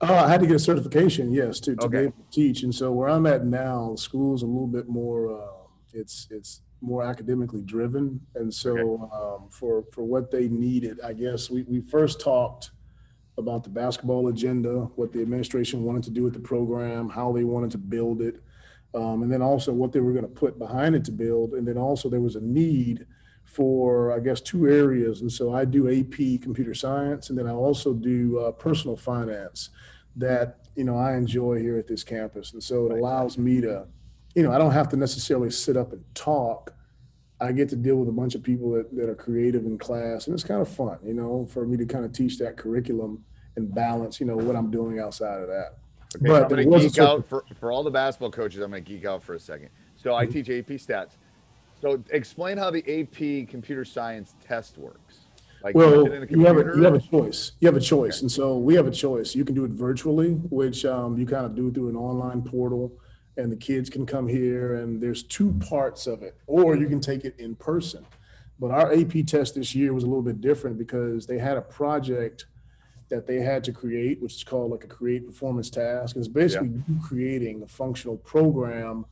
Uh, 0.00 0.24
I 0.24 0.28
had 0.28 0.40
to 0.40 0.46
get 0.46 0.56
a 0.56 0.60
certification, 0.60 1.30
yes, 1.30 1.60
to, 1.60 1.76
to 1.76 1.88
be 1.88 1.98
able 1.98 2.12
to 2.12 2.30
teach. 2.30 2.62
And 2.62 2.74
so 2.74 2.90
where 2.90 3.10
I'm 3.10 3.26
at 3.26 3.44
now, 3.44 3.94
school's 3.96 4.42
a 4.42 4.46
little 4.46 4.66
bit 4.66 4.88
more, 4.88 5.38
uh, 5.38 5.66
it's 5.92 6.26
it's 6.30 6.62
more 6.80 7.02
academically 7.02 7.60
driven. 7.60 8.20
And 8.34 8.52
so 8.54 9.10
um, 9.12 9.50
for 9.50 9.84
for 9.92 10.02
what 10.04 10.30
they 10.30 10.48
needed, 10.48 11.00
I 11.04 11.12
guess 11.12 11.50
we, 11.50 11.62
we 11.64 11.80
first 11.82 12.20
talked 12.20 12.70
about 13.36 13.62
the 13.64 13.70
basketball 13.70 14.28
agenda, 14.28 14.90
what 14.96 15.12
the 15.12 15.20
administration 15.20 15.82
wanted 15.82 16.04
to 16.04 16.10
do 16.10 16.22
with 16.22 16.34
the 16.34 16.40
program, 16.40 17.08
how 17.08 17.32
they 17.32 17.44
wanted 17.44 17.70
to 17.72 17.78
build 17.78 18.22
it, 18.22 18.42
um, 18.94 19.22
and 19.22 19.32
then 19.32 19.42
also 19.42 19.72
what 19.72 19.92
they 19.92 20.00
were 20.00 20.12
going 20.12 20.24
to 20.24 20.28
put 20.28 20.58
behind 20.58 20.94
it 20.94 21.04
to 21.04 21.12
build. 21.12 21.52
And 21.52 21.66
then 21.66 21.78
also 21.78 22.08
there 22.08 22.20
was 22.20 22.36
a 22.36 22.40
need 22.40 23.06
for, 23.44 24.12
I 24.12 24.20
guess, 24.20 24.40
two 24.40 24.66
areas. 24.68 25.20
And 25.20 25.32
so 25.32 25.52
I 25.52 25.64
do 25.64 25.88
AP 25.88 26.40
computer 26.40 26.74
science, 26.74 27.30
and 27.30 27.38
then 27.38 27.46
I 27.46 27.52
also 27.52 27.94
do 27.94 28.38
uh, 28.38 28.52
personal 28.52 28.96
finance 28.96 29.70
that, 30.16 30.68
you 30.76 30.84
know, 30.84 30.96
I 30.96 31.16
enjoy 31.16 31.58
here 31.58 31.76
at 31.76 31.88
this 31.88 32.04
campus. 32.04 32.52
And 32.52 32.62
so 32.62 32.86
it 32.86 32.92
allows 32.92 33.38
me 33.38 33.60
to, 33.60 33.86
you 34.34 34.42
know, 34.42 34.52
I 34.52 34.58
don't 34.58 34.72
have 34.72 34.88
to 34.90 34.96
necessarily 34.96 35.50
sit 35.50 35.76
up 35.76 35.92
and 35.92 36.04
talk. 36.14 36.74
I 37.40 37.52
get 37.52 37.68
to 37.70 37.76
deal 37.76 37.96
with 37.96 38.08
a 38.08 38.12
bunch 38.12 38.34
of 38.34 38.42
people 38.42 38.70
that, 38.72 38.94
that 38.94 39.08
are 39.08 39.14
creative 39.14 39.64
in 39.64 39.78
class, 39.78 40.26
and 40.26 40.34
it's 40.34 40.44
kind 40.44 40.60
of 40.60 40.68
fun, 40.68 40.98
you 41.02 41.14
know, 41.14 41.46
for 41.46 41.66
me 41.66 41.76
to 41.76 41.86
kind 41.86 42.04
of 42.04 42.12
teach 42.12 42.38
that 42.38 42.56
curriculum 42.56 43.24
and 43.56 43.74
balance, 43.74 44.20
you 44.20 44.26
know, 44.26 44.36
what 44.36 44.56
I'm 44.56 44.70
doing 44.70 45.00
outside 45.00 45.40
of 45.40 45.48
that. 45.48 45.78
Okay, 46.16 46.26
But 46.26 46.42
I'm 46.42 46.68
going 46.68 46.80
to 46.80 46.88
geek 46.88 46.98
out 46.98 47.28
for, 47.28 47.44
for 47.58 47.70
all 47.72 47.82
the 47.82 47.90
basketball 47.90 48.30
coaches. 48.30 48.60
I'm 48.60 48.70
going 48.70 48.84
to 48.84 48.90
geek 48.90 49.04
out 49.04 49.22
for 49.22 49.34
a 49.34 49.40
second. 49.40 49.70
So 49.96 50.14
I 50.14 50.26
teach 50.26 50.48
AP 50.48 50.66
stats. 50.66 51.12
So 51.80 52.02
explain 52.10 52.58
how 52.58 52.70
the 52.70 52.80
AP 52.80 53.48
computer 53.48 53.84
science 53.84 54.34
test 54.44 54.76
works. 54.76 55.20
Like 55.62 55.74
Well, 55.74 56.04
punch 56.04 56.08
it 56.08 56.14
in 56.14 56.22
a 56.22 56.26
you 56.26 56.46
have 56.46 56.56
a, 56.56 56.76
you 56.76 56.82
have 56.82 56.94
a 56.94 57.00
choice. 57.00 57.52
You 57.60 57.68
have 57.68 57.76
a 57.76 57.80
choice. 57.80 58.22
And 58.22 58.30
so 58.30 58.56
we 58.58 58.74
have 58.74 58.86
a 58.86 58.90
choice. 58.90 59.34
You 59.34 59.44
can 59.44 59.54
do 59.54 59.64
it 59.64 59.70
virtually, 59.70 60.32
which 60.32 60.84
um, 60.84 61.18
you 61.18 61.26
kind 61.26 61.46
of 61.46 61.54
do 61.54 61.70
through 61.70 61.90
an 61.90 61.96
online 61.96 62.42
portal 62.42 62.92
and 63.36 63.52
the 63.52 63.56
kids 63.56 63.88
can 63.88 64.04
come 64.04 64.26
here 64.26 64.74
and 64.74 65.00
there's 65.00 65.22
two 65.22 65.52
parts 65.68 66.06
of 66.06 66.22
it, 66.22 66.36
or 66.46 66.76
you 66.76 66.88
can 66.88 67.00
take 67.00 67.24
it 67.24 67.34
in 67.38 67.54
person. 67.54 68.04
But 68.58 68.70
our 68.70 68.92
AP 68.92 69.26
test 69.26 69.54
this 69.54 69.74
year 69.74 69.94
was 69.94 70.04
a 70.04 70.06
little 70.06 70.22
bit 70.22 70.40
different 70.40 70.76
because 70.76 71.26
they 71.26 71.38
had 71.38 71.56
a 71.56 71.62
project 71.62 72.46
that 73.10 73.26
they 73.26 73.36
had 73.36 73.62
to 73.64 73.72
create, 73.72 74.22
which 74.22 74.34
is 74.36 74.44
called 74.44 74.70
like 74.70 74.84
a 74.84 74.86
create 74.86 75.26
performance 75.26 75.68
task. 75.68 76.16
It's 76.16 76.28
basically 76.28 76.68
you 76.68 77.00
creating 77.06 77.62
a 77.62 77.66
functional 77.66 78.16
program 78.16 79.04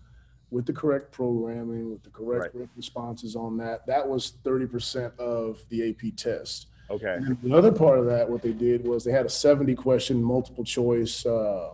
with 0.50 0.64
the 0.64 0.72
correct 0.72 1.12
programming, 1.12 1.90
with 1.90 2.02
the 2.04 2.10
correct 2.10 2.56
responses 2.76 3.36
on 3.36 3.58
that. 3.58 3.86
That 3.86 4.08
was 4.08 4.32
30% 4.44 5.18
of 5.18 5.60
the 5.68 5.90
AP 5.90 6.16
test. 6.16 6.68
Okay. 6.90 7.16
And 7.16 7.36
the 7.42 7.54
other 7.54 7.72
part 7.72 7.98
of 7.98 8.06
that, 8.06 8.30
what 8.30 8.40
they 8.40 8.52
did 8.52 8.86
was 8.86 9.04
they 9.04 9.12
had 9.12 9.26
a 9.26 9.30
70 9.30 9.74
question 9.74 10.22
multiple 10.22 10.64
choice, 10.64 11.26
uh, 11.26 11.70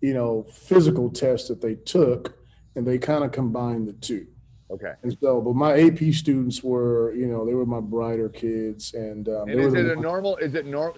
you 0.00 0.12
know, 0.12 0.44
physical 0.52 1.08
test 1.08 1.48
that 1.48 1.62
they 1.62 1.76
took, 1.76 2.36
and 2.74 2.86
they 2.86 2.98
kind 2.98 3.24
of 3.24 3.32
combined 3.32 3.88
the 3.88 3.94
two. 3.94 4.26
Okay. 4.70 4.92
And 5.02 5.16
so, 5.22 5.40
but 5.40 5.54
my 5.54 5.80
AP 5.80 6.12
students 6.12 6.62
were, 6.62 7.14
you 7.14 7.26
know, 7.26 7.46
they 7.46 7.54
were 7.54 7.64
my 7.64 7.80
brighter 7.80 8.28
kids, 8.28 8.92
and 8.92 9.26
um, 9.28 9.48
And 9.48 9.58
is 9.60 9.72
it 9.72 9.86
a 9.86 9.88
ones- 9.94 10.02
normal? 10.02 10.36
Is 10.36 10.54
it 10.54 10.66
normal? 10.66 10.94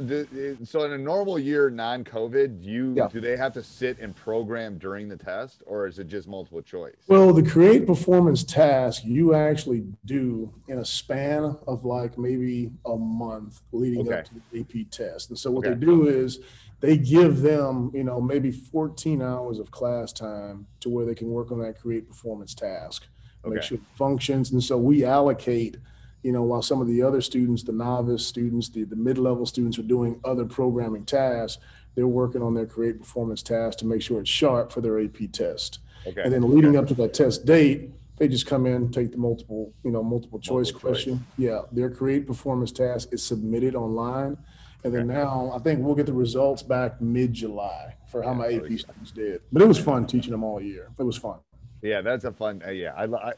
So 0.65 0.83
in 0.85 0.93
a 0.93 0.99
normal 0.99 1.39
year, 1.39 1.71
non-COVID, 1.71 2.63
do 2.63 2.69
you 2.69 2.95
Yeah. 2.97 3.09
do 3.09 3.21
they 3.21 3.37
have 3.37 3.53
to 3.53 3.63
sit 3.63 3.99
and 4.01 4.15
program 4.17 4.77
during 4.79 5.09
the 5.09 5.17
test, 5.17 5.63
or 5.67 5.87
is 5.87 6.01
it 6.01 6.09
just 6.09 6.27
multiple 6.27 6.63
choice? 6.63 6.97
Well, 7.07 7.33
the 7.33 7.45
create 7.49 7.87
performance 7.87 8.43
task 8.43 9.05
you 9.05 9.35
actually 9.35 9.85
do 10.05 10.53
in 10.67 10.79
a 10.79 10.85
span 10.85 11.57
of 11.69 11.85
like 11.85 12.19
maybe 12.19 12.73
a 12.87 12.97
month 12.97 13.61
leading 13.71 14.01
Okay. 14.09 14.19
up 14.19 14.25
to 14.27 14.35
the 14.35 14.61
AP 14.61 14.85
test. 14.91 15.31
And 15.31 15.39
so 15.39 15.51
what 15.53 15.65
Okay. 15.65 15.75
they 15.75 15.87
do 15.87 16.09
is 16.09 16.41
they 16.81 16.97
give 16.97 17.43
them, 17.43 17.93
you 17.95 18.03
know, 18.03 18.21
maybe 18.21 18.51
14 18.51 19.23
hours 19.23 19.61
of 19.61 19.71
class 19.71 20.13
time 20.13 20.67
to 20.81 20.89
where 20.89 21.07
they 21.07 21.15
can 21.15 21.29
work 21.31 21.53
on 21.53 21.61
that 21.61 21.79
create 21.79 22.09
performance 22.09 22.55
task, 22.55 23.07
make 23.45 23.63
sure 23.63 23.79
it 23.79 23.85
functions. 23.95 24.53
And 24.53 24.63
so 24.63 24.77
we 24.77 25.05
allocate, 25.05 25.77
you 26.23 26.33
know, 26.33 26.43
while 26.43 26.63
some 26.63 26.81
of 26.81 26.87
the 26.87 27.03
other 27.03 27.21
students, 27.21 27.63
the 27.63 27.73
novice 27.73 28.27
students, 28.27 28.69
the, 28.69 28.85
the 28.85 28.97
mid-level 28.97 29.47
students 29.47 29.79
are 29.79 29.83
doing 29.83 30.21
other 30.25 30.45
programming 30.45 31.05
tasks, 31.05 31.63
they're 31.95 32.07
working 32.07 32.43
on 32.43 32.55
their 32.55 32.67
create 32.67 32.99
performance 32.99 33.43
task 33.43 33.79
to 33.79 33.87
make 33.87 34.03
sure 34.03 34.21
it's 34.21 34.31
sharp 34.31 34.71
for 34.71 34.81
their 34.81 35.01
AP 35.01 35.33
test. 35.33 35.81
Okay. 36.07 36.23
And 36.23 36.33
then 36.33 36.51
leading 36.51 36.77
up 36.77 36.87
to 36.89 36.95
that 36.95 37.15
test 37.15 37.45
date, 37.45 37.91
they 38.19 38.29
just 38.29 38.47
come 38.47 38.67
in, 38.67 38.91
take 38.91 39.13
the 39.13 39.19
multiple, 39.19 39.73
you 39.83 39.91
know, 39.91 40.03
multiple 40.03 40.39
choice 40.39 40.73
Multiple 40.73 40.81
choice. 40.81 41.05
question. 41.05 41.27
Yeah, 41.39 41.63
their 41.73 41.91
create 41.91 42.27
performance 42.27 42.71
task 42.71 43.09
is 43.13 43.23
submitted 43.25 43.75
online. 43.75 44.37
And 44.85 44.95
then 44.95 45.07
now 45.07 45.53
I 45.55 45.59
think 45.59 45.81
we'll 45.81 45.95
get 45.95 46.07
the 46.07 46.13
results 46.13 46.63
back 46.63 47.01
mid-July 47.01 47.97
for 48.11 48.23
how 48.23 48.35
my 48.35 48.47
AP 48.47 48.79
students 48.79 49.11
did. 49.11 49.43
But 49.53 49.63
it 49.63 49.69
was 49.69 49.79
fun 49.79 50.07
teaching 50.07 50.33
them 50.33 50.45
all 50.45 50.61
year. 50.61 50.91
It 50.99 51.03
was 51.03 51.17
fun. 51.17 51.39
Yeah, 51.83 52.03
that's 52.03 52.25
a 52.25 52.33
fun. 52.33 52.63
Uh, 52.67 52.71
yeah, 52.71 52.93
I, 52.97 53.05
I 53.05 53.33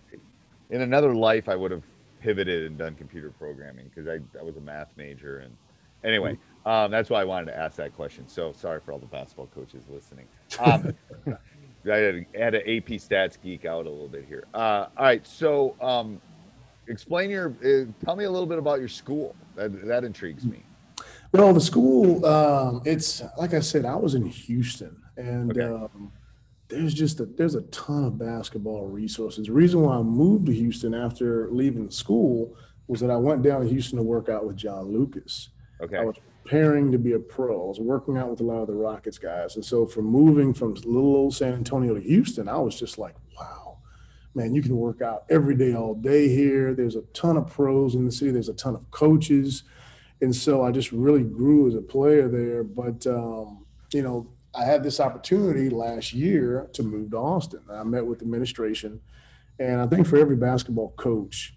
in 0.71 0.81
another 0.81 1.15
life 1.15 1.49
I 1.49 1.57
would 1.57 1.71
have 1.71 1.85
pivoted 2.21 2.65
and 2.67 2.79
done 2.79 2.95
computer 2.95 3.31
programming 3.39 3.91
because 3.95 4.09
I, 4.09 4.21
I 4.39 4.43
was 4.43 4.57
a 4.57 4.61
math 4.61 4.93
major 4.97 5.39
and 5.41 5.55
anyway, 6.05 6.39
um, 6.65 6.91
that's 6.91 7.11
why 7.11 7.21
I 7.21 7.25
wanted 7.25 7.47
to 7.47 7.59
ask 7.59 7.77
that 7.77 7.95
question. 7.95 8.29
So 8.29 8.53
sorry 8.53 8.81
for 8.81 8.93
all 8.93 8.99
the 8.99 9.07
basketball 9.07 9.49
coaches 9.49 9.85
listening. 9.89 10.27
Um, 10.59 10.95
I 11.91 11.97
had, 11.97 12.27
had 12.35 12.55
an 12.55 12.63
AP 12.63 12.89
stats 13.01 13.41
geek 13.43 13.65
out 13.65 13.87
a 13.87 13.91
little 13.91 14.09
bit 14.09 14.25
here. 14.27 14.45
Uh, 14.55 14.87
all 14.97 15.05
right, 15.05 15.27
so 15.27 15.75
um, 15.81 16.21
explain 16.87 17.29
your. 17.29 17.49
Uh, 17.65 17.91
tell 18.05 18.15
me 18.15 18.25
a 18.25 18.31
little 18.31 18.47
bit 18.47 18.59
about 18.59 18.79
your 18.79 18.89
school. 18.89 19.35
That 19.57 19.87
that 19.87 20.05
intrigues 20.05 20.45
me. 20.45 20.63
Well, 21.33 21.53
the 21.53 21.61
school, 21.61 22.25
um, 22.25 22.83
it's 22.85 23.23
like 23.37 23.53
I 23.55 23.61
said, 23.61 23.85
I 23.85 23.97
was 23.97 24.15
in 24.15 24.27
Houston, 24.27 25.03
and 25.17 25.51
Okay. 25.59 26.05
There's 26.73 26.95
just 26.95 27.21
a, 27.21 27.27
there's 27.27 27.55
a 27.55 27.63
ton 27.63 28.05
of 28.05 28.19
basketball 28.19 28.87
resources. 28.87 29.47
The 29.47 29.53
reason 29.53 29.83
why 29.83 29.97
I 29.97 30.03
moved 30.03 30.47
to 30.47 30.55
Houston 30.55 30.95
after 30.95 31.49
leaving 31.51 31.91
school 31.91 32.57
was 32.89 33.01
that 33.01 33.11
I 33.11 33.17
went 33.17 33.43
down 33.43 33.63
to 33.63 33.69
Houston 33.69 33.99
to 33.99 34.03
work 34.03 34.29
out 34.29 34.47
with 34.47 34.57
John 34.57 34.93
Lucas. 34.93 35.51
Okay. 35.81 35.99
I 35.99 36.05
was 36.05 36.17
preparing 36.43 36.91
to 36.93 36.99
be 36.99 37.13
a 37.13 37.19
pro. 37.19 37.65
I 37.65 37.69
was 37.69 37.81
working 37.81 38.17
out 38.17 38.31
with 38.31 38.41
a 38.41 38.45
lot 38.45 38.63
of 38.63 38.69
the 38.69 38.75
Rockets 38.75 39.19
guys, 39.19 39.57
and 39.57 39.65
so 39.65 39.87
from 39.87 40.07
moving 40.07 40.55
from 40.55 40.75
little 40.75 41.15
old 41.15 41.35
San 41.35 41.55
Antonio 41.55 41.95
to 41.95 42.01
Houston, 42.01 42.49
I 42.49 42.59
was 42.59 42.79
just 42.79 42.99
like, 42.99 43.15
wow, 43.39 43.79
man, 44.35 44.55
you 44.55 44.63
can 44.63 44.77
work 44.77 45.03
out 45.03 45.25
every 45.31 45.55
day, 45.55 45.75
all 45.75 45.95
day 45.95 46.29
here. 46.29 46.75
There's 46.75 46.97
a 46.97 47.03
ton 47.13 47.37
of 47.37 47.49
pros 47.49 47.95
in 47.95 48.05
the 48.05 48.13
city. 48.13 48.33
There's 48.33 48.49
a 48.49 48.55
ton 48.55 48.75
of 48.75 48.91
coaches 48.91 49.65
and 50.23 50.35
so 50.35 50.65
I 50.65 50.71
just 50.71 50.93
really 50.93 51.25
grew 51.25 51.69
as 51.69 51.75
a 51.75 51.83
player 51.83 52.29
there. 52.29 52.63
But 52.63 53.07
um, 53.07 53.67
you 53.93 54.03
know, 54.03 54.33
I 54.55 54.65
had 54.65 54.83
this 54.83 55.01
opportunity 55.01 55.71
last 55.71 56.13
year 56.13 56.69
to 56.75 56.83
move 56.83 57.11
to 57.13 57.17
Austin. 57.17 57.63
I 57.71 57.85
met 57.85 58.07
with 58.07 58.21
administration, 58.23 59.01
and 59.59 59.81
I 59.81 59.87
think 59.87 60.07
for 60.07 60.17
every 60.17 60.37
basketball 60.37 60.91
coach, 60.97 61.55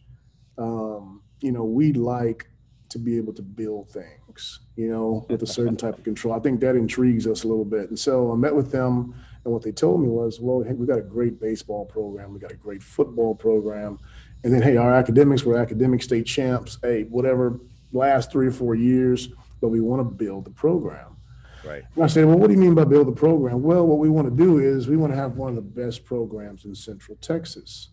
um, 0.57 1.21
you 1.41 1.51
know, 1.51 1.65
we 1.65 1.91
like 1.91 2.47
to 2.89 2.99
be 2.99 3.17
able 3.17 3.33
to 3.33 3.41
build 3.41 3.89
things, 3.89 4.61
you 4.77 4.89
know, 4.89 5.25
with 5.29 5.43
a 5.43 5.47
certain 5.47 5.75
type 5.75 5.97
of 5.97 6.03
control. 6.05 6.33
I 6.33 6.39
think 6.39 6.61
that 6.61 6.75
intrigues 6.75 7.27
us 7.27 7.43
a 7.43 7.47
little 7.47 7.65
bit. 7.65 7.89
And 7.89 7.99
so 7.99 8.31
I 8.31 8.35
met 8.35 8.55
with 8.55 8.71
them, 8.71 9.13
and 9.43 9.53
what 9.53 9.63
they 9.63 9.73
told 9.73 10.01
me 10.01 10.07
was, 10.07 10.39
well, 10.39 10.63
hey, 10.63 10.73
we 10.73 10.87
got 10.87 10.99
a 10.99 11.03
great 11.03 11.41
baseball 11.41 11.85
program, 11.85 12.33
we 12.33 12.39
got 12.39 12.51
a 12.51 12.55
great 12.55 12.81
football 12.81 13.35
program, 13.35 13.99
and 14.45 14.53
then 14.53 14.61
hey, 14.61 14.77
our 14.77 14.93
academics, 14.93 15.43
we're 15.43 15.57
academic 15.57 16.01
state 16.01 16.25
champs. 16.25 16.77
Hey, 16.81 17.03
whatever 17.03 17.59
last 17.91 18.31
three 18.31 18.47
or 18.47 18.51
four 18.51 18.75
years, 18.75 19.29
but 19.59 19.69
we 19.69 19.81
want 19.81 19.99
to 19.99 20.03
build 20.03 20.45
the 20.45 20.51
program. 20.51 21.17
Right. 21.65 21.83
And 21.95 22.03
I 22.03 22.07
said, 22.07 22.25
well, 22.25 22.37
what 22.37 22.47
do 22.47 22.53
you 22.53 22.59
mean 22.59 22.75
by 22.75 22.83
build 22.83 23.07
the 23.07 23.11
program? 23.11 23.63
Well, 23.63 23.85
what 23.87 23.97
we 23.97 24.09
want 24.09 24.29
to 24.29 24.35
do 24.35 24.59
is 24.59 24.87
we 24.87 24.97
want 24.97 25.13
to 25.13 25.17
have 25.17 25.37
one 25.37 25.49
of 25.49 25.55
the 25.55 25.61
best 25.61 26.05
programs 26.05 26.65
in 26.65 26.75
Central 26.75 27.17
Texas, 27.21 27.89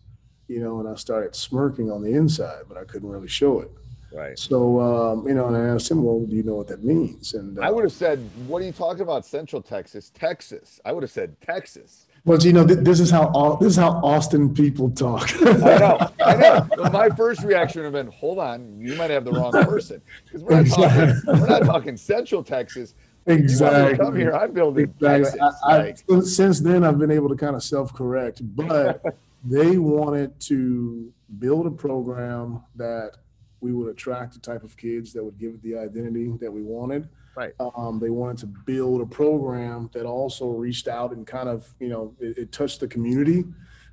you 0.47 0.59
know. 0.59 0.79
And 0.79 0.87
I 0.87 0.95
started 0.95 1.35
smirking 1.35 1.91
on 1.91 2.01
the 2.01 2.13
inside, 2.13 2.63
but 2.67 2.77
I 2.77 2.83
couldn't 2.83 3.09
really 3.09 3.27
show 3.27 3.59
it. 3.61 3.71
Right. 4.13 4.37
So, 4.37 4.79
um, 4.79 5.27
you 5.27 5.33
know, 5.33 5.47
and 5.47 5.57
I 5.57 5.73
asked 5.73 5.89
him, 5.89 6.03
well, 6.03 6.19
do 6.19 6.35
you 6.35 6.43
know 6.43 6.55
what 6.55 6.67
that 6.67 6.83
means? 6.83 7.33
And 7.33 7.57
uh, 7.57 7.63
I 7.63 7.71
would 7.71 7.83
have 7.83 7.93
said, 7.93 8.19
"What 8.47 8.61
are 8.61 8.65
you 8.65 8.71
talking 8.71 9.01
about? 9.01 9.25
Central 9.25 9.61
Texas, 9.61 10.11
Texas." 10.13 10.79
I 10.85 10.91
would 10.91 11.01
have 11.01 11.11
said 11.11 11.35
Texas. 11.41 12.05
But 12.25 12.45
you 12.45 12.53
know, 12.53 12.65
th- 12.65 12.79
this 12.79 12.99
is 12.99 13.09
how 13.09 13.57
this 13.59 13.71
is 13.71 13.75
how 13.75 13.99
Austin 14.03 14.53
people 14.53 14.91
talk. 14.91 15.29
I 15.41 15.77
know, 15.77 16.11
I 16.23 16.35
know. 16.35 16.67
But 16.77 16.93
my 16.93 17.09
first 17.09 17.43
reaction 17.43 17.81
would 17.81 17.85
have 17.85 18.05
been, 18.05 18.13
"Hold 18.13 18.39
on, 18.39 18.79
you 18.79 18.95
might 18.95 19.09
have 19.09 19.25
the 19.25 19.31
wrong 19.31 19.51
person," 19.51 20.01
because 20.25 20.43
we're 20.43 20.61
not 20.61 20.67
talking, 20.67 21.21
we're 21.25 21.47
not 21.47 21.63
talking 21.63 21.97
Central 21.97 22.43
Texas. 22.43 22.93
You 23.25 23.33
want 23.33 23.41
me 23.41 23.47
to 23.47 23.53
exactly. 23.53 23.97
Come 23.97 24.15
here. 24.15 24.31
I'm 24.33 24.51
building 24.51 24.93
Exactly. 25.01 25.39
I, 25.39 25.77
I, 25.77 25.93
since- 25.93 26.35
since 26.35 26.59
then, 26.59 26.83
I've 26.83 26.99
been 26.99 27.11
able 27.11 27.29
to 27.29 27.35
kind 27.35 27.55
of 27.55 27.63
self-correct, 27.63 28.41
but 28.55 29.01
they 29.43 29.77
wanted 29.77 30.39
to 30.41 31.11
build 31.39 31.67
a 31.67 31.71
program 31.71 32.61
that 32.75 33.11
we 33.61 33.71
would 33.71 33.89
attract 33.89 34.33
the 34.33 34.39
type 34.39 34.63
of 34.63 34.75
kids 34.75 35.13
that 35.13 35.23
would 35.23 35.39
give 35.39 35.53
it 35.53 35.61
the 35.63 35.77
identity 35.77 36.35
that 36.41 36.51
we 36.51 36.61
wanted. 36.63 37.07
right. 37.35 37.53
Um, 37.59 37.97
they 37.99 38.09
wanted 38.09 38.37
to 38.39 38.47
build 38.47 39.01
a 39.01 39.05
program 39.05 39.89
that 39.93 40.05
also 40.05 40.47
reached 40.49 40.87
out 40.89 41.13
and 41.13 41.25
kind 41.25 41.47
of, 41.47 41.73
you 41.79 41.87
know, 41.87 42.13
it, 42.19 42.37
it 42.37 42.51
touched 42.51 42.81
the 42.81 42.87
community 42.87 43.45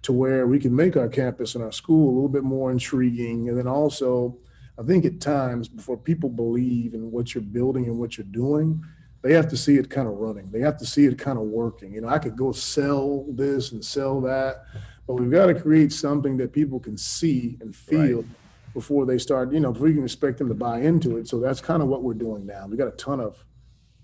to 0.03 0.13
where 0.13 0.47
we 0.47 0.59
can 0.59 0.75
make 0.75 0.97
our 0.97 1.09
campus 1.09 1.55
and 1.55 1.63
our 1.63 1.71
school 1.73 2.09
a 2.11 2.15
little 2.15 2.29
bit 2.29 2.43
more 2.43 2.73
intriguing. 2.73 3.49
And 3.49 3.57
then 3.57 3.69
also, 3.69 4.37
I 4.79 4.83
think 4.83 5.05
at 5.05 5.21
times 5.21 5.69
before 5.69 5.97
people 5.97 6.31
believe 6.31 6.95
in 6.95 7.11
what 7.13 7.35
you're 7.35 7.43
building 7.43 7.85
and 7.85 7.99
what 7.99 8.17
you're 8.19 8.27
doing, 8.27 8.83
they 9.23 9.33
have 9.35 9.49
to 9.51 9.57
see 9.57 9.77
it 9.77 9.91
kind 9.91 10.09
of 10.09 10.15
running. 10.15 10.51
They 10.51 10.61
have 10.61 10.79
to 10.79 10.87
see 10.87 11.05
it 11.05 11.19
kind 11.19 11.39
of 11.39 11.45
working. 11.45 11.93
You 11.95 12.01
know, 12.01 12.09
I 12.09 12.19
could 12.19 12.37
go 12.37 12.53
sell 12.53 13.27
this 13.29 13.73
and 13.73 13.85
sell 13.85 14.21
that, 14.23 14.65
but 15.07 15.15
we've 15.15 15.31
got 15.31 15.47
to 15.47 15.55
create 15.55 15.93
something 15.93 16.37
that 16.39 16.53
people 16.53 16.81
can 16.81 16.97
see 16.97 17.59
and 17.61 17.75
feel 17.75 18.25
before 18.73 19.05
they 19.05 19.19
start, 19.19 19.53
you 19.53 19.61
know, 19.61 19.73
before 19.73 19.89
you 19.89 19.95
can 19.95 20.05
expect 20.05 20.39
them 20.39 20.49
to 20.49 20.55
buy 20.55 20.81
into 20.81 21.17
it. 21.17 21.29
So 21.29 21.41
that's 21.41 21.61
kind 21.61 21.83
of 21.83 21.89
what 21.89 22.03
we're 22.03 22.15
doing 22.15 22.47
now. 22.47 22.67
We 22.67 22.77
got 22.77 22.89
a 22.89 22.93
ton 22.93 23.21
of 23.21 23.45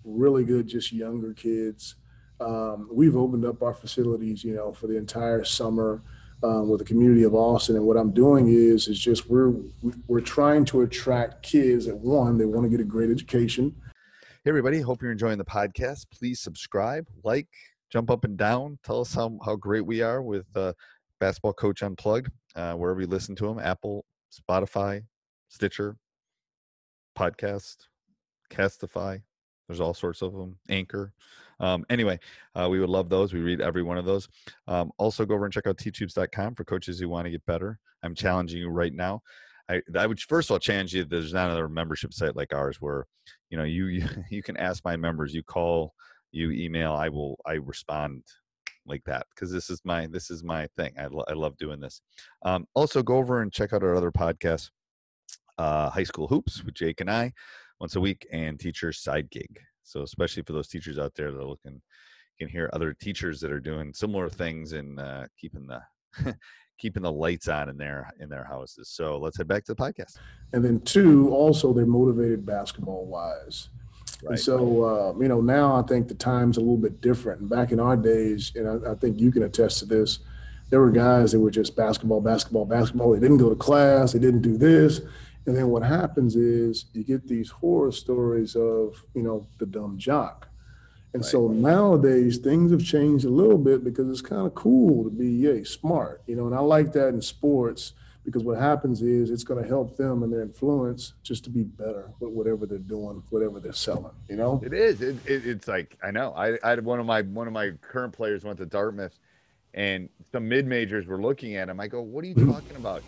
really 0.05 0.45
good, 0.45 0.67
just 0.67 0.93
younger 0.93 1.33
kids. 1.33 1.95
Um, 2.41 2.89
we've 2.93 3.17
opened 3.17 3.45
up 3.45 3.63
our 3.63 3.73
facilities, 3.73 4.45
you 4.45 4.55
know, 4.55 4.73
for 4.73 4.87
the 4.87 4.97
entire 4.97 5.45
summer 5.45 6.03
um, 6.43 6.69
with 6.69 6.81
the 6.81 6.85
community 6.85 7.23
of 7.23 7.35
Austin. 7.35 7.77
And 7.77 7.87
what 7.87 7.97
I'm 7.97 8.13
doing 8.13 8.49
is, 8.49 8.89
is 8.89 8.99
just 8.99 9.31
we're 9.31 9.55
we're 10.07 10.21
trying 10.21 10.65
to 10.67 10.83
attract 10.83 11.43
kids 11.43 11.87
that 11.87 11.97
one, 11.97 12.37
they 12.37 12.45
want 12.45 12.65
to 12.65 12.69
get 12.71 12.81
a 12.81 12.85
great 12.85 13.11
education. 13.11 13.75
Hey, 14.47 14.51
everybody. 14.51 14.81
Hope 14.81 15.03
you're 15.03 15.11
enjoying 15.11 15.39
the 15.39 15.45
podcast. 15.45 16.07
Please 16.17 16.39
subscribe, 16.39 17.09
like, 17.25 17.49
jump 17.91 18.13
up 18.13 18.23
and 18.23 18.37
down. 18.37 18.79
Tell 18.85 19.01
us 19.01 19.13
how, 19.13 19.37
how 19.45 19.57
great 19.57 19.85
we 19.85 20.03
are 20.03 20.23
with 20.23 20.47
uh, 20.55 20.73
Basketball 21.19 21.53
Coach 21.53 21.83
Unplugged, 21.83 22.31
uh, 22.55 22.75
wherever 22.75 23.01
you 23.01 23.09
listen 23.09 23.35
to 23.35 23.47
them 23.49 23.59
Apple, 23.59 24.05
Spotify, 24.33 25.03
Stitcher, 25.49 25.97
Podcast, 27.19 27.89
Castify, 28.49 29.21
There's 29.67 29.81
all 29.81 29.95
sorts 29.95 30.23
of 30.23 30.33
them. 30.33 30.57
Anchor. 30.69 31.13
Um, 31.59 31.85
anyway, 31.91 32.21
uh, 32.55 32.69
we 32.71 32.79
would 32.79 32.89
love 32.89 33.09
those. 33.09 33.33
We 33.33 33.41
read 33.41 33.61
every 33.61 33.83
one 33.83 33.99
of 33.99 34.05
those. 34.05 34.29
Um, 34.69 34.93
also, 34.97 35.27
go 35.27 35.35
over 35.35 35.47
and 35.47 35.53
check 35.53 35.67
out 35.67 35.77
teachhoops.com 35.77 36.55
for 36.55 36.63
coaches 36.63 37.01
who 37.01 37.09
want 37.09 37.25
to 37.25 37.33
get 37.33 37.45
better. 37.47 37.81
I'm 38.05 38.15
challenging 38.15 38.61
you 38.61 38.69
right 38.69 38.95
now. 38.95 39.23
I, 39.69 39.83
I 39.97 40.07
would 40.07 40.21
first 40.21 40.49
of 40.49 40.55
all 40.55 40.59
challenge 40.59 40.95
you. 40.95 41.05
There's 41.05 41.33
not 41.33 41.47
another 41.47 41.69
membership 41.69 42.13
site 42.13 42.37
like 42.37 42.55
ours 42.55 42.81
where, 42.81 43.07
you 43.51 43.59
know, 43.59 43.65
you 43.65 43.87
you, 43.87 44.09
you 44.31 44.43
can 44.43 44.57
ask 44.57 44.85
my 44.85 44.97
members. 44.97 45.35
You 45.35 45.43
call, 45.43 45.95
you 46.33 46.51
email. 46.51 46.93
I 46.93 47.09
will. 47.09 47.39
I 47.47 47.55
respond 47.55 48.23
like 48.87 49.03
that 49.05 49.27
because 49.35 49.51
this 49.51 49.71
is 49.71 49.81
my 49.85 50.07
this 50.07 50.31
is 50.31 50.45
my 50.45 50.69
thing. 50.77 50.93
I, 50.99 51.07
lo- 51.07 51.25
I 51.29 51.33
love 51.33 51.57
doing 51.57 51.81
this. 51.81 52.01
Um, 52.43 52.67
also, 52.75 53.03
go 53.03 53.17
over 53.17 53.43
and 53.43 53.53
check 53.53 53.73
out 53.73 53.83
our 53.83 53.95
other 53.95 54.13
podcasts, 54.13 54.71
uh, 55.59 55.91
High 55.91 56.05
School 56.05 56.29
Hoops 56.29 56.65
with 56.65 56.75
Jake 56.75 57.01
and 57.01 57.11
I, 57.11 57.33
once 57.81 57.97
a 57.97 58.01
week, 58.01 58.27
and 58.33 58.59
Teacher 58.61 58.93
Side 58.93 59.31
Gig. 59.31 59.59
So 59.83 60.03
especially 60.03 60.43
for 60.43 60.53
those 60.53 60.69
teachers 60.69 60.99
out 60.99 61.15
there 61.15 61.31
that 61.31 61.39
are 61.39 61.45
looking, 61.45 61.81
can 62.39 62.49
hear 62.49 62.71
other 62.73 62.93
teachers 62.93 63.41
that 63.41 63.53
are 63.53 63.61
doing 63.61 63.93
similar 63.93 64.29
things 64.29 64.73
and 64.73 65.01
uh, 65.01 65.27
keeping 65.41 65.67
the 65.67 65.81
keeping 66.79 67.03
the 67.03 67.13
lights 67.13 67.49
on 67.49 67.69
in 67.69 67.77
their 67.77 68.13
in 68.21 68.29
their 68.29 68.45
houses. 68.45 68.89
So 68.89 69.19
let's 69.19 69.37
head 69.37 69.49
back 69.49 69.65
to 69.65 69.75
the 69.75 69.83
podcast. 69.83 70.17
And 70.53 70.65
then 70.65 70.81
two, 70.81 71.31
also 71.31 71.73
they're 71.73 71.87
motivated 71.87 72.45
basketball 72.45 73.07
wise. 73.07 73.69
Right. 74.23 74.31
And 74.31 74.41
so, 74.41 74.83
uh, 74.85 75.19
you 75.21 75.29
know, 75.29 75.41
now 75.41 75.77
I 75.77 75.83
think 75.83 76.09
the 76.09 76.15
time's 76.15 76.57
a 76.57 76.61
little 76.61 76.77
bit 76.79 77.01
different. 77.01 77.41
And 77.41 77.51
back 77.51 77.71
in 77.73 77.81
our 77.81 77.97
days, 77.97 78.53
and 78.55 78.87
I, 78.87 78.93
I 78.93 78.95
think 78.95 79.21
you 79.21 79.31
can 79.31 79.43
attest 79.43 79.81
to 79.81 79.85
this, 79.85 80.21
there 80.71 80.81
were 80.81 80.91
guys 80.91 81.33
that 81.33 81.41
were 81.41 81.51
just 81.51 81.77
basketball, 81.77 82.21
basketball, 82.21 82.65
basketball. 82.65 83.13
They 83.13 83.21
didn't 83.21 83.39
go 83.39 83.51
to 83.51 83.57
class, 83.57 84.13
they 84.13 84.19
didn't 84.19 84.43
do 84.43 84.57
this. 84.57 85.01
And 85.47 85.57
then 85.57 85.69
what 85.69 85.83
happens 85.83 86.35
is 86.35 86.87
you 86.93 87.05
get 87.05 87.29
these 87.29 87.51
horror 87.51 87.93
stories 87.93 88.57
of, 88.57 89.05
you 89.15 89.23
know, 89.23 89.47
the 89.59 89.67
dumb 89.67 89.97
jock. 89.97 90.49
And 91.15 91.25
so 91.25 91.49
nowadays 91.49 92.37
things 92.39 92.71
have 92.73 92.85
changed 92.85 93.25
a 93.25 93.31
little 93.31 93.57
bit 93.59 93.83
because 93.85 94.11
it's 94.11 94.21
kind 94.21 94.47
of 94.47 94.55
cool 94.55 95.05
to 95.05 95.11
be, 95.11 95.29
yay, 95.29 95.65
smart, 95.65 96.23
you 96.27 96.37
know, 96.37 96.47
and 96.47 96.55
I 96.55 96.59
like 96.61 96.93
that 96.93 97.09
in 97.09 97.23
sports 97.23 97.95
because 98.25 98.43
what 98.43 98.59
happens 98.59 99.01
is 99.03 99.31
it's 99.31 99.45
going 99.45 99.63
to 99.63 99.69
help 99.69 99.97
them 99.97 100.23
and 100.25 100.33
their 100.33 100.43
influence 100.43 101.15
just 101.23 101.45
to 101.45 101.51
be 101.51 101.63
better 101.63 102.11
with 102.21 102.33
whatever 102.33 102.67
they're 102.67 102.79
doing, 102.79 103.23
whatever 103.31 103.61
they're 103.61 103.73
selling, 103.73 104.13
you 104.29 104.37
know? 104.37 104.61
It 104.65 104.75
is. 104.75 105.01
It, 105.01 105.17
it, 105.27 105.47
it's 105.47 105.69
like 105.69 105.97
I 106.03 106.11
know. 106.11 106.33
I, 106.33 106.59
I 106.63 106.71
had 106.71 106.85
one 106.85 107.01
of 107.01 107.07
my 107.07 107.23
one 107.23 107.47
of 107.47 107.53
my 107.53 107.71
current 107.81 108.13
players 108.13 108.45
went 108.45 108.59
to 108.59 108.67
Dartmouth, 108.67 109.17
and 109.75 110.09
some 110.33 110.49
mid 110.49 110.67
majors 110.67 111.07
were 111.07 111.23
looking 111.23 111.55
at 111.57 111.69
him. 111.69 111.79
I 111.81 111.87
go, 111.87 112.03
"What 112.03 112.25
are 112.25 112.27
you 112.27 112.35
talking 112.53 112.77
about? 112.77 113.03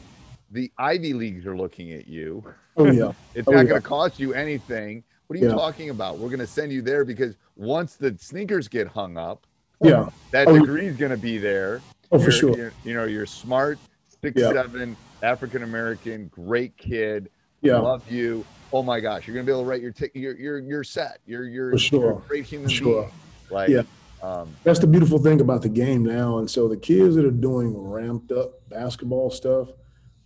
The 0.51 0.71
Ivy 0.79 1.13
leagues 1.13 1.45
are 1.47 1.57
looking 1.57 1.93
at 1.93 2.09
you. 2.09 2.43
Oh, 2.79 2.91
yeah. 2.91 3.13
it's 3.35 3.47
Oh, 3.49 3.53
not 3.53 3.65
yeah. 3.65 3.71
going 3.71 3.83
to 3.83 3.87
cost 3.87 4.19
you 4.19 4.33
anything. 4.33 5.03
What 5.29 5.37
are 5.39 5.43
you 5.43 5.49
Yeah. 5.49 5.55
talking 5.55 5.91
about? 5.91 6.19
We're 6.19 6.29
going 6.31 6.39
to 6.41 6.47
send 6.47 6.73
you 6.73 6.81
there 6.81 7.05
because 7.05 7.37
once 7.55 7.97
the 7.97 8.17
sneakers 8.19 8.67
get 8.67 8.89
hung 8.89 9.19
up, 9.19 9.47
Yeah. 9.83 10.09
that 10.33 10.49
Oh, 10.49 10.59
degree 10.59 10.87
is 10.87 10.97
going 10.97 11.11
to 11.11 11.19
be 11.19 11.37
there. 11.37 11.83
Oh, 12.11 12.19
for 12.19 12.31
You're- 12.31 12.33
sure. 12.33 12.57
you're- 12.85 12.95
know, 12.95 13.05
you're 13.05 13.27
smart, 13.27 13.79
six 14.23 14.41
Yeah. 14.41 14.53
seven, 14.53 14.97
African 15.23 15.63
American, 15.63 16.29
great 16.29 16.77
kid. 16.79 17.29
Yeah. 17.61 17.79
love 17.79 18.09
you. 18.11 18.45
Oh 18.73 18.83
my 18.85 19.01
gosh, 19.01 19.27
you're 19.27 19.35
gonna 19.35 19.45
be 19.45 19.51
able 19.51 19.63
to 19.63 19.69
write 19.69 19.83
your 19.83 19.91
ticket. 19.91 20.15
You're 20.23 20.37
you're 20.37 20.59
you're 20.61 20.85
set. 20.85 21.19
You're 21.27 21.45
you're, 21.45 21.73
For 21.73 21.79
sure. 21.79 22.01
you're 22.01 22.13
a 22.13 22.23
great 22.29 22.45
human 22.45 22.69
For 22.69 22.75
sure. 22.75 23.03
being. 23.03 23.13
Like 23.51 23.69
Yeah. 23.69 23.83
um, 24.23 24.51
That's 24.63 24.79
the 24.79 24.87
beautiful 24.87 25.19
thing 25.19 25.41
about 25.41 25.63
the 25.63 25.69
game 25.69 26.05
now. 26.05 26.39
And 26.39 26.49
so 26.49 26.69
the 26.69 26.77
kids 26.77 27.17
that 27.17 27.25
are 27.25 27.31
doing 27.33 27.77
ramped 27.77 28.31
up 28.31 28.69
basketball 28.71 29.31
stuff, 29.31 29.73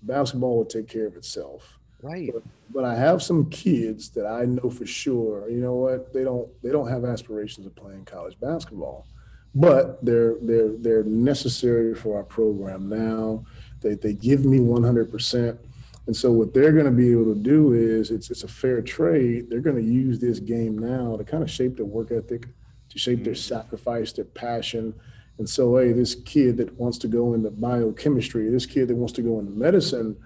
basketball 0.02 0.58
will 0.58 0.64
take 0.66 0.88
care 0.88 1.06
of 1.06 1.16
itself. 1.16 1.78
Right. 2.02 2.30
But 2.70 2.84
I 2.84 2.94
have 2.94 3.22
some 3.22 3.48
kids 3.50 4.10
that 4.10 4.26
I 4.26 4.44
know 4.44 4.70
for 4.70 4.86
sure, 4.86 5.48
you 5.48 5.60
know 5.60 5.74
what, 5.74 6.12
they 6.12 6.24
don't 6.24 6.48
they 6.62 6.70
don't 6.70 6.88
have 6.88 7.04
aspirations 7.04 7.66
of 7.66 7.74
playing 7.74 8.04
college 8.04 8.38
basketball. 8.40 9.06
But 9.54 10.04
they're 10.04 10.36
they're 10.40 10.76
they're 10.76 11.04
necessary 11.04 11.94
for 11.94 12.16
our 12.16 12.24
program 12.24 12.88
now. 12.88 13.44
They 13.80 13.94
they 13.94 14.14
give 14.14 14.44
me 14.44 14.58
100%. 14.58 15.58
And 16.06 16.16
so 16.16 16.32
what 16.32 16.52
they're 16.52 16.72
going 16.72 16.86
to 16.86 16.90
be 16.90 17.12
able 17.12 17.32
to 17.32 17.38
do 17.38 17.74
is 17.74 18.10
it's 18.10 18.30
it's 18.30 18.42
a 18.42 18.48
fair 18.48 18.82
trade. 18.82 19.48
They're 19.48 19.60
going 19.60 19.76
to 19.76 19.82
use 19.82 20.18
this 20.18 20.40
game 20.40 20.78
now 20.78 21.16
to 21.16 21.24
kind 21.24 21.42
of 21.42 21.50
shape 21.50 21.76
their 21.76 21.86
work 21.86 22.10
ethic, 22.10 22.48
to 22.88 22.98
shape 22.98 23.24
their 23.24 23.34
mm-hmm. 23.34 23.54
sacrifice, 23.54 24.12
their 24.12 24.24
passion. 24.24 24.94
And 25.38 25.48
so, 25.48 25.76
hey, 25.76 25.92
this 25.92 26.14
kid 26.14 26.56
that 26.58 26.74
wants 26.74 26.98
to 26.98 27.08
go 27.08 27.34
into 27.34 27.50
biochemistry, 27.50 28.48
this 28.50 28.66
kid 28.66 28.88
that 28.88 28.96
wants 28.96 29.12
to 29.14 29.22
go 29.22 29.38
into 29.38 29.50
medicine, 29.52 30.16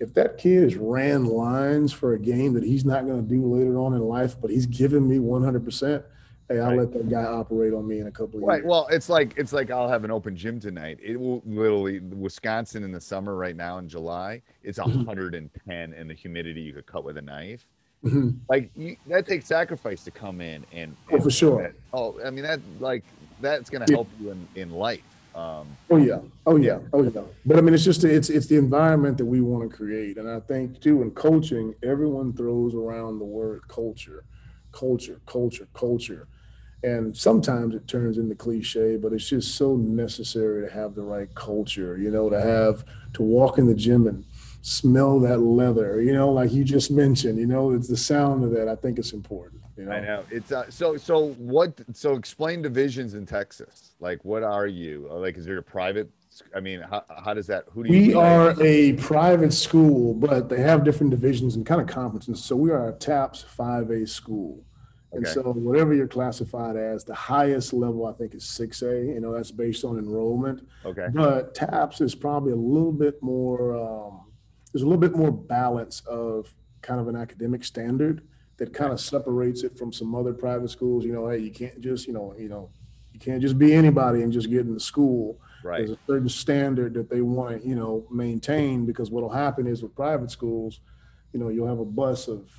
if 0.00 0.12
that 0.14 0.38
kid 0.38 0.62
has 0.64 0.76
ran 0.76 1.24
lines 1.24 1.92
for 1.92 2.12
a 2.14 2.18
game 2.18 2.52
that 2.54 2.64
he's 2.64 2.84
not 2.84 3.06
going 3.06 3.22
to 3.22 3.28
do 3.34 3.44
later 3.46 3.78
on 3.78 3.94
in 3.94 4.00
life, 4.00 4.36
but 4.40 4.50
he's 4.50 4.66
giving 4.66 5.08
me 5.08 5.18
100%, 5.18 6.04
hey, 6.48 6.58
I'll 6.60 6.68
Right. 6.70 6.78
let 6.78 6.92
that 6.92 7.08
guy 7.08 7.24
operate 7.24 7.72
on 7.72 7.88
me 7.88 8.00
in 8.00 8.06
a 8.06 8.10
couple 8.10 8.38
of 8.40 8.44
Right. 8.44 8.56
years. 8.56 8.64
Right. 8.64 8.68
Well, 8.68 8.86
it's 8.90 9.08
like 9.08 9.34
it's 9.36 9.52
like 9.52 9.70
I'll 9.70 9.88
have 9.88 10.04
an 10.04 10.10
open 10.10 10.36
gym 10.36 10.60
tonight. 10.60 10.98
It 11.02 11.18
will 11.18 11.42
literally 11.46 12.00
Wisconsin 12.00 12.84
in 12.84 12.92
the 12.92 13.00
summer 13.00 13.34
right 13.34 13.56
now 13.56 13.78
in 13.78 13.88
July. 13.88 14.42
It's 14.62 14.78
Mm-hmm. 14.78 15.04
110 15.06 15.92
and 15.94 16.10
the 16.10 16.14
humidity 16.14 16.60
you 16.60 16.72
could 16.72 16.86
cut 16.86 17.04
with 17.04 17.16
a 17.16 17.22
knife. 17.22 17.66
Mhm. 18.04 18.36
Like 18.50 18.70
you, 18.76 18.96
that 19.08 19.26
takes 19.26 19.46
sacrifice 19.46 20.04
to 20.04 20.10
come 20.10 20.40
in 20.40 20.64
and, 20.72 20.94
Oh, 21.10 21.20
for 21.20 21.30
sure. 21.30 21.62
that- 21.62 21.72
oh, 21.94 22.20
I 22.24 22.30
mean 22.30 22.44
that 22.44 22.60
like 22.80 23.02
that's 23.40 23.68
gonna 23.70 23.86
Yeah. 23.88 23.96
help 23.96 24.08
you 24.20 24.30
in 24.30 24.46
in 24.54 24.70
life. 24.70 25.00
Um, 25.36 25.66
Oh 25.90 25.98
yeah, 25.98 26.20
oh 26.46 26.56
yeah, 26.56 26.78
oh 26.94 27.02
yeah. 27.02 27.20
But 27.44 27.58
I 27.58 27.60
mean, 27.60 27.74
it's 27.74 27.84
just 27.84 28.02
it's 28.04 28.30
it's 28.30 28.46
the 28.46 28.56
environment 28.56 29.18
that 29.18 29.26
we 29.26 29.40
want 29.40 29.70
to 29.70 29.76
create, 29.76 30.16
and 30.16 30.28
I 30.28 30.40
think 30.40 30.80
too 30.80 31.02
in 31.02 31.10
coaching, 31.10 31.74
everyone 31.82 32.32
throws 32.32 32.74
around 32.74 33.18
the 33.18 33.26
word 33.26 33.68
culture, 33.68 34.24
culture, 34.72 35.20
culture, 35.26 35.68
culture, 35.74 36.26
and 36.82 37.16
sometimes 37.16 37.74
it 37.74 37.86
turns 37.86 38.18
into 38.18 38.34
cliche, 38.34 38.96
but 38.96 39.12
it's 39.12 39.28
just 39.28 39.56
so 39.56 39.76
necessary 39.76 40.66
to 40.66 40.72
have 40.72 40.94
the 40.94 41.02
right 41.02 41.32
culture. 41.34 41.98
You 41.98 42.10
know, 42.10 42.30
to 42.30 42.40
have 42.40 42.84
to 43.14 43.22
walk 43.22 43.58
in 43.58 43.66
the 43.66 43.74
gym 43.74 44.06
and 44.06 44.24
smell 44.62 45.20
that 45.20 45.38
leather. 45.38 46.00
You 46.00 46.14
know, 46.14 46.30
like 46.32 46.52
you 46.52 46.64
just 46.64 46.90
mentioned. 46.90 47.38
You 47.38 47.46
know, 47.46 47.72
it's 47.72 47.88
the 47.88 47.96
sound 47.96 48.42
of 48.42 48.52
that. 48.52 48.68
I 48.68 48.74
think 48.74 48.98
it's 48.98 49.12
important. 49.12 49.62
You 49.76 49.84
know, 49.84 49.92
I 49.92 50.00
know 50.00 50.24
it's 50.30 50.52
uh, 50.52 50.70
so 50.70 50.96
so 50.96 51.34
what 51.34 51.80
so 51.92 52.14
explain 52.14 52.62
divisions 52.62 53.14
in 53.14 53.26
Texas 53.26 53.92
like 54.00 54.24
what 54.24 54.42
are 54.42 54.66
you 54.66 55.06
Uh, 55.10 55.16
like 55.16 55.36
is 55.36 55.44
there 55.44 55.58
a 55.58 55.62
private 55.62 56.08
I 56.54 56.60
mean 56.60 56.80
how, 56.80 57.04
how 57.24 57.34
does 57.34 57.46
that 57.48 57.64
who 57.72 57.84
do 57.84 57.92
you 57.92 58.00
We 58.06 58.12
play? 58.12 58.22
are 58.22 58.62
a 58.62 58.92
private 58.94 59.52
school, 59.52 60.14
but 60.14 60.48
they 60.48 60.60
have 60.60 60.84
different 60.84 61.10
divisions 61.10 61.56
and 61.56 61.64
kind 61.66 61.80
of 61.80 61.86
conferences. 61.86 62.42
So 62.44 62.56
we 62.56 62.70
are 62.70 62.88
a 62.88 62.92
TAPPS 62.92 63.44
5A 63.58 64.08
school. 64.08 64.62
And 65.12 65.26
so 65.26 65.40
whatever 65.52 65.94
you're 65.94 66.08
classified 66.08 66.76
as, 66.76 67.04
the 67.04 67.14
highest 67.14 67.72
level 67.72 68.04
I 68.06 68.12
think 68.12 68.34
is 68.34 68.44
6A. 68.44 69.14
You 69.14 69.20
know, 69.20 69.32
that's 69.32 69.50
based 69.50 69.82
on 69.84 69.96
enrollment. 69.98 70.68
okay 70.84 71.06
But 71.12 71.54
TAPPS 71.54 72.02
is 72.02 72.14
probably 72.14 72.52
a 72.52 72.56
little 72.56 72.92
bit 72.92 73.22
more, 73.22 73.74
um, 73.74 74.20
there's 74.72 74.82
a 74.82 74.86
little 74.86 75.00
bit 75.00 75.16
more 75.16 75.30
balance 75.32 76.02
of 76.06 76.54
kind 76.82 77.00
of 77.00 77.08
an 77.08 77.16
academic 77.16 77.64
standard 77.64 78.20
that 78.58 78.72
kind 78.72 78.92
of 78.92 79.00
separates 79.00 79.62
it 79.62 79.76
from 79.76 79.92
some 79.92 80.14
other 80.14 80.32
private 80.32 80.70
schools. 80.70 81.04
You 81.04 81.12
know, 81.12 81.28
hey, 81.28 81.38
you 81.38 81.50
can't 81.50 81.80
just, 81.80 82.06
you 82.06 82.12
know, 82.12 82.34
you 82.38 82.48
know, 82.48 82.70
you 83.12 83.20
can't 83.20 83.42
just 83.42 83.58
be 83.58 83.72
anybody 83.72 84.22
and 84.22 84.32
just 84.32 84.50
get 84.50 84.66
into 84.66 84.80
school. 84.80 85.40
right 85.62 85.78
There's 85.78 85.90
a 85.90 85.98
certain 86.06 86.28
standard 86.28 86.94
that 86.94 87.10
they 87.10 87.20
want 87.20 87.62
to, 87.62 87.68
you 87.68 87.74
know, 87.74 88.06
maintain 88.10 88.86
because 88.86 89.10
what'll 89.10 89.30
happen 89.30 89.66
is 89.66 89.82
with 89.82 89.94
private 89.94 90.30
schools, 90.30 90.80
you 91.32 91.40
know, 91.40 91.48
you'll 91.48 91.68
have 91.68 91.78
a 91.78 91.84
bus 91.84 92.28
of 92.28 92.50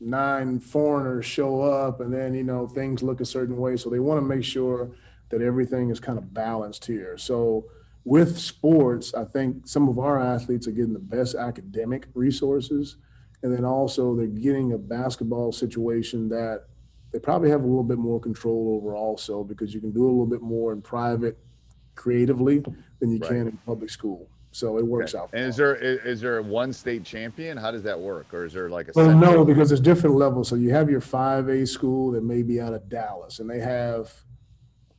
nine 0.00 0.60
foreigners 0.60 1.24
show 1.24 1.62
up 1.62 2.00
and 2.00 2.12
then, 2.12 2.34
you 2.34 2.44
know, 2.44 2.66
things 2.66 3.02
look 3.02 3.20
a 3.20 3.24
certain 3.24 3.56
way. 3.56 3.76
So 3.76 3.90
they 3.90 3.98
want 3.98 4.18
to 4.18 4.26
make 4.26 4.44
sure 4.44 4.90
that 5.30 5.40
everything 5.40 5.90
is 5.90 6.00
kind 6.00 6.18
of 6.18 6.34
balanced 6.34 6.84
here. 6.84 7.16
So 7.16 7.66
with 8.04 8.38
sports, 8.38 9.14
I 9.14 9.24
think 9.24 9.66
some 9.66 9.88
of 9.88 9.98
our 9.98 10.20
athletes 10.20 10.68
are 10.68 10.72
getting 10.72 10.92
the 10.92 10.98
best 10.98 11.34
academic 11.34 12.08
resources. 12.14 12.96
And 13.44 13.54
then 13.54 13.64
also 13.66 14.16
they're 14.16 14.26
getting 14.26 14.72
a 14.72 14.78
basketball 14.78 15.52
situation 15.52 16.30
that 16.30 16.64
they 17.12 17.18
probably 17.18 17.50
have 17.50 17.60
a 17.62 17.66
little 17.66 17.84
bit 17.84 17.98
more 17.98 18.18
control 18.18 18.80
over 18.80 18.96
also 18.96 19.44
because 19.44 19.72
you 19.74 19.80
can 19.80 19.92
do 19.92 20.02
a 20.04 20.08
little 20.08 20.26
bit 20.26 20.40
more 20.40 20.72
in 20.72 20.80
private 20.80 21.38
creatively 21.94 22.60
than 23.00 23.10
you 23.10 23.18
Right. 23.18 23.28
can 23.28 23.48
in 23.48 23.58
public 23.66 23.90
school. 23.90 24.28
So 24.50 24.78
it 24.78 24.86
works 24.86 25.14
out. 25.14 25.28
and 25.34 25.44
is 25.46 25.56
there 25.56 25.74
is, 25.76 25.98
is 26.06 26.20
there 26.22 26.38
a 26.38 26.42
one 26.42 26.72
state 26.72 27.04
champion 27.04 27.58
how 27.58 27.70
does 27.70 27.82
that 27.82 28.00
work 28.00 28.32
or 28.32 28.46
is 28.46 28.52
there 28.54 28.70
like 28.70 28.88
a 28.88 28.92
Well, 28.94 29.14
no, 29.16 29.44
because 29.44 29.68
there's 29.68 29.80
different 29.80 30.16
levels. 30.16 30.48
So 30.48 30.54
you 30.56 30.70
have 30.70 30.88
your 30.88 31.00
5A 31.02 31.68
school 31.68 32.12
that 32.12 32.24
may 32.24 32.42
be 32.42 32.60
out 32.62 32.72
of 32.72 32.88
Dallas, 32.88 33.40
and 33.40 33.50
they 33.50 33.58
have, 33.60 34.10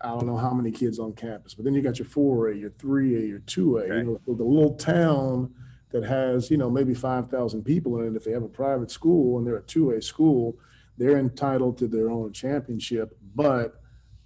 I 0.02 0.10
don't 0.10 0.28
know 0.28 0.38
how 0.38 0.54
many 0.54 0.72
kids 0.72 1.00
on 1.00 1.14
campus, 1.14 1.56
but 1.56 1.66
then 1.66 1.74
you 1.74 1.82
got 1.82 1.98
your 1.98 2.08
4A, 2.08 2.60
your 2.60 2.70
3A, 2.72 3.28
your 3.28 3.40
2A. 3.40 3.82
Okay. 3.86 3.98
You 3.98 4.04
know, 4.04 4.20
so 4.28 4.34
the 4.36 4.44
little 4.44 4.76
town 4.76 5.54
that 5.96 6.04
has, 6.04 6.52
you 6.52 6.58
know, 6.58 6.70
maybe 6.70 6.94
5,000 6.94 7.64
people 7.64 8.02
in 8.02 8.08
it, 8.08 8.18
if 8.18 8.26
they 8.26 8.32
have 8.32 8.44
a 8.44 8.50
private 8.50 8.92
school 8.92 9.38
and 9.38 9.48
they're 9.48 9.56
a 9.56 9.62
2A 9.64 10.04
school, 10.04 10.58
they're 10.98 11.18
entitled 11.18 11.78
to 11.78 11.88
their 11.88 12.10
own 12.10 12.34
championship, 12.34 13.18
but 13.34 13.82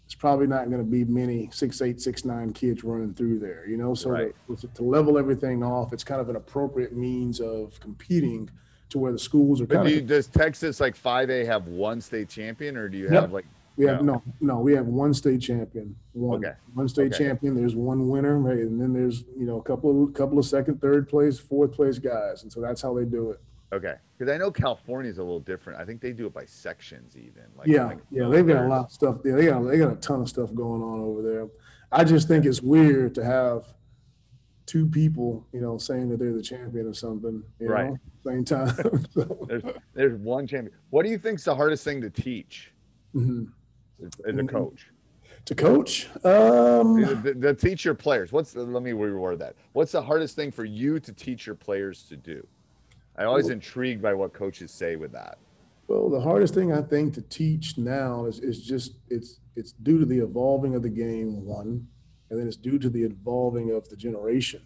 it's 0.06 0.16
probably 0.16 0.48
not 0.48 0.66
going 0.72 0.84
to 0.84 0.92
be 0.92 1.06
many 1.06 1.48
six 1.52 1.84
eight 1.84 2.02
six 2.02 2.26
nine 2.26 2.52
kids 2.52 2.84
running 2.84 3.14
through 3.14 3.38
there 3.38 3.68
you 3.68 3.78
know 3.78 3.94
so 3.94 4.10
Right. 4.10 4.34
to, 4.60 4.68
to 4.68 4.82
level 4.82 5.20
everything 5.20 5.64
off 5.64 5.94
it's 5.94 6.04
kind 6.04 6.20
of 6.20 6.30
an 6.30 6.36
appropriate 6.36 6.94
means 6.94 7.40
of 7.40 7.80
competing 7.80 8.50
to 8.90 8.98
where 8.98 9.12
the 9.12 9.20
schools 9.20 9.62
are 9.62 9.68
But 9.68 9.84
do 9.84 9.92
you, 9.92 10.02
does 10.02 10.26
Texas 10.26 10.80
like 10.80 10.98
5A 10.98 11.46
have 11.46 11.68
one 11.68 12.02
state 12.02 12.28
champion, 12.28 12.76
or 12.76 12.90
do 12.90 12.98
you 12.98 13.08
have 13.10 13.32
like 13.32 13.46
We 13.80 13.86
have 13.86 14.04
no, 14.04 14.22
no, 14.42 14.60
we 14.60 14.74
have 14.74 14.88
one 14.88 15.14
state 15.14 15.40
champion, 15.40 15.96
one, 16.12 16.44
Okay. 16.46 16.54
one 16.74 16.90
state 16.90 17.14
Okay. 17.14 17.24
champion. 17.26 17.56
There's 17.56 17.76
one 17.78 18.10
winner, 18.10 18.38
right, 18.38 18.58
and 18.60 18.80
then 18.80 18.92
there's 18.92 19.24
you 19.38 19.46
know 19.46 19.58
a 19.58 19.64
couple, 19.64 20.04
of 20.04 20.14
couple 20.14 20.38
of 20.38 20.46
second, 20.46 20.82
third 20.82 21.08
place, 21.08 21.40
fourth 21.40 21.72
place 21.72 21.98
guys, 21.98 22.44
and 22.44 22.52
so 22.52 22.60
that's 22.60 22.82
how 22.82 22.94
they 22.94 23.06
do 23.06 23.32
it. 23.32 23.40
okay? 23.72 23.96
Because 24.18 24.34
I 24.34 24.38
know 24.38 24.52
California 24.52 25.10
is 25.10 25.18
a 25.18 25.24
little 25.24 25.40
different. 25.40 25.80
I 25.80 25.86
think 25.86 26.02
they 26.02 26.12
do 26.12 26.26
it 26.28 26.34
by 26.34 26.44
sections, 26.44 27.16
even. 27.16 27.44
Like 27.58 27.68
yeah, 27.70 27.86
like 27.86 28.00
yeah, 28.12 28.28
they've 28.28 28.46
got 28.46 28.66
a 28.66 28.68
lot 28.68 28.86
of 28.88 28.92
stuff. 28.92 29.20
Yeah, 29.24 29.36
they 29.36 29.46
got 29.46 29.62
they 29.62 29.78
got 29.78 29.94
a 29.94 29.96
ton 29.96 30.22
of 30.22 30.28
stuff 30.28 30.54
going 30.54 30.82
on 30.82 31.00
over 31.00 31.22
there. 31.22 31.48
I 31.90 32.04
just 32.04 32.28
think 32.28 32.46
it's 32.46 32.62
weird 32.62 33.16
to 33.16 33.24
have 33.24 33.64
two 34.66 34.88
people, 34.88 35.48
you 35.54 35.62
know, 35.62 35.78
saying 35.78 36.10
that 36.10 36.20
they're 36.20 36.34
the 36.34 36.44
champion 36.44 36.86
or 36.86 36.94
something. 36.94 37.44
You 37.60 37.70
Right. 37.70 37.92
Know, 37.92 37.98
same 38.26 38.44
time. 38.44 38.76
So, 39.14 39.46
There's 39.48 39.64
there's 39.94 40.16
one 40.20 40.46
champion. 40.48 40.76
What 40.90 41.04
do 41.06 41.10
you 41.12 41.18
think's 41.18 41.46
the 41.46 41.56
hardest 41.56 41.86
thing 41.86 42.02
to 42.02 42.10
teach 42.10 42.74
mhm. 43.16 43.48
As, 44.06 44.38
a 44.38 44.44
coach? 44.44 44.88
To 45.46 45.56
coach, 45.56 46.10
um, 46.26 47.24
to- 47.24 47.34
to 47.34 47.54
teach 47.54 47.86
your 47.86 47.96
players. 47.96 48.32
What's 48.32 48.52
the, 48.52 48.64
let 48.64 48.84
me 48.84 48.92
reword 48.92 49.40
that. 49.40 49.56
What's 49.74 49.92
the 49.92 50.02
hardest 50.02 50.36
thing 50.36 50.52
for 50.52 50.66
you 50.66 51.00
to 51.00 51.14
teach 51.14 51.46
your 51.46 51.56
players 51.56 52.04
to 52.10 52.18
do? 52.18 52.46
I'm 53.18 53.28
always 53.28 53.50
intrigued 53.50 54.02
by 54.02 54.14
what 54.14 54.34
coaches 54.34 54.72
say 54.72 54.96
with 54.96 55.12
that. 55.12 55.38
Well, 55.88 56.10
the 56.10 56.22
hardest 56.22 56.54
thing 56.54 56.72
I 56.72 56.82
think 56.82 57.16
to 57.16 57.22
teach 57.22 57.78
now 57.78 58.26
is, 58.26 58.40
is 58.40 58.62
just 58.62 58.94
it's 59.10 59.40
it's 59.56 59.72
due 59.72 60.00
to 60.00 60.06
the 60.06 60.20
evolving 60.20 60.76
of 60.76 60.84
the 60.84 60.90
game, 60.90 61.46
one, 61.46 61.88
and 62.30 62.40
then 62.40 62.48
it's 62.48 62.56
due 62.56 62.78
to 62.80 62.90
the 62.90 63.04
evolving 63.04 63.72
of 63.72 63.90
the 63.90 63.96
generation. 63.96 64.62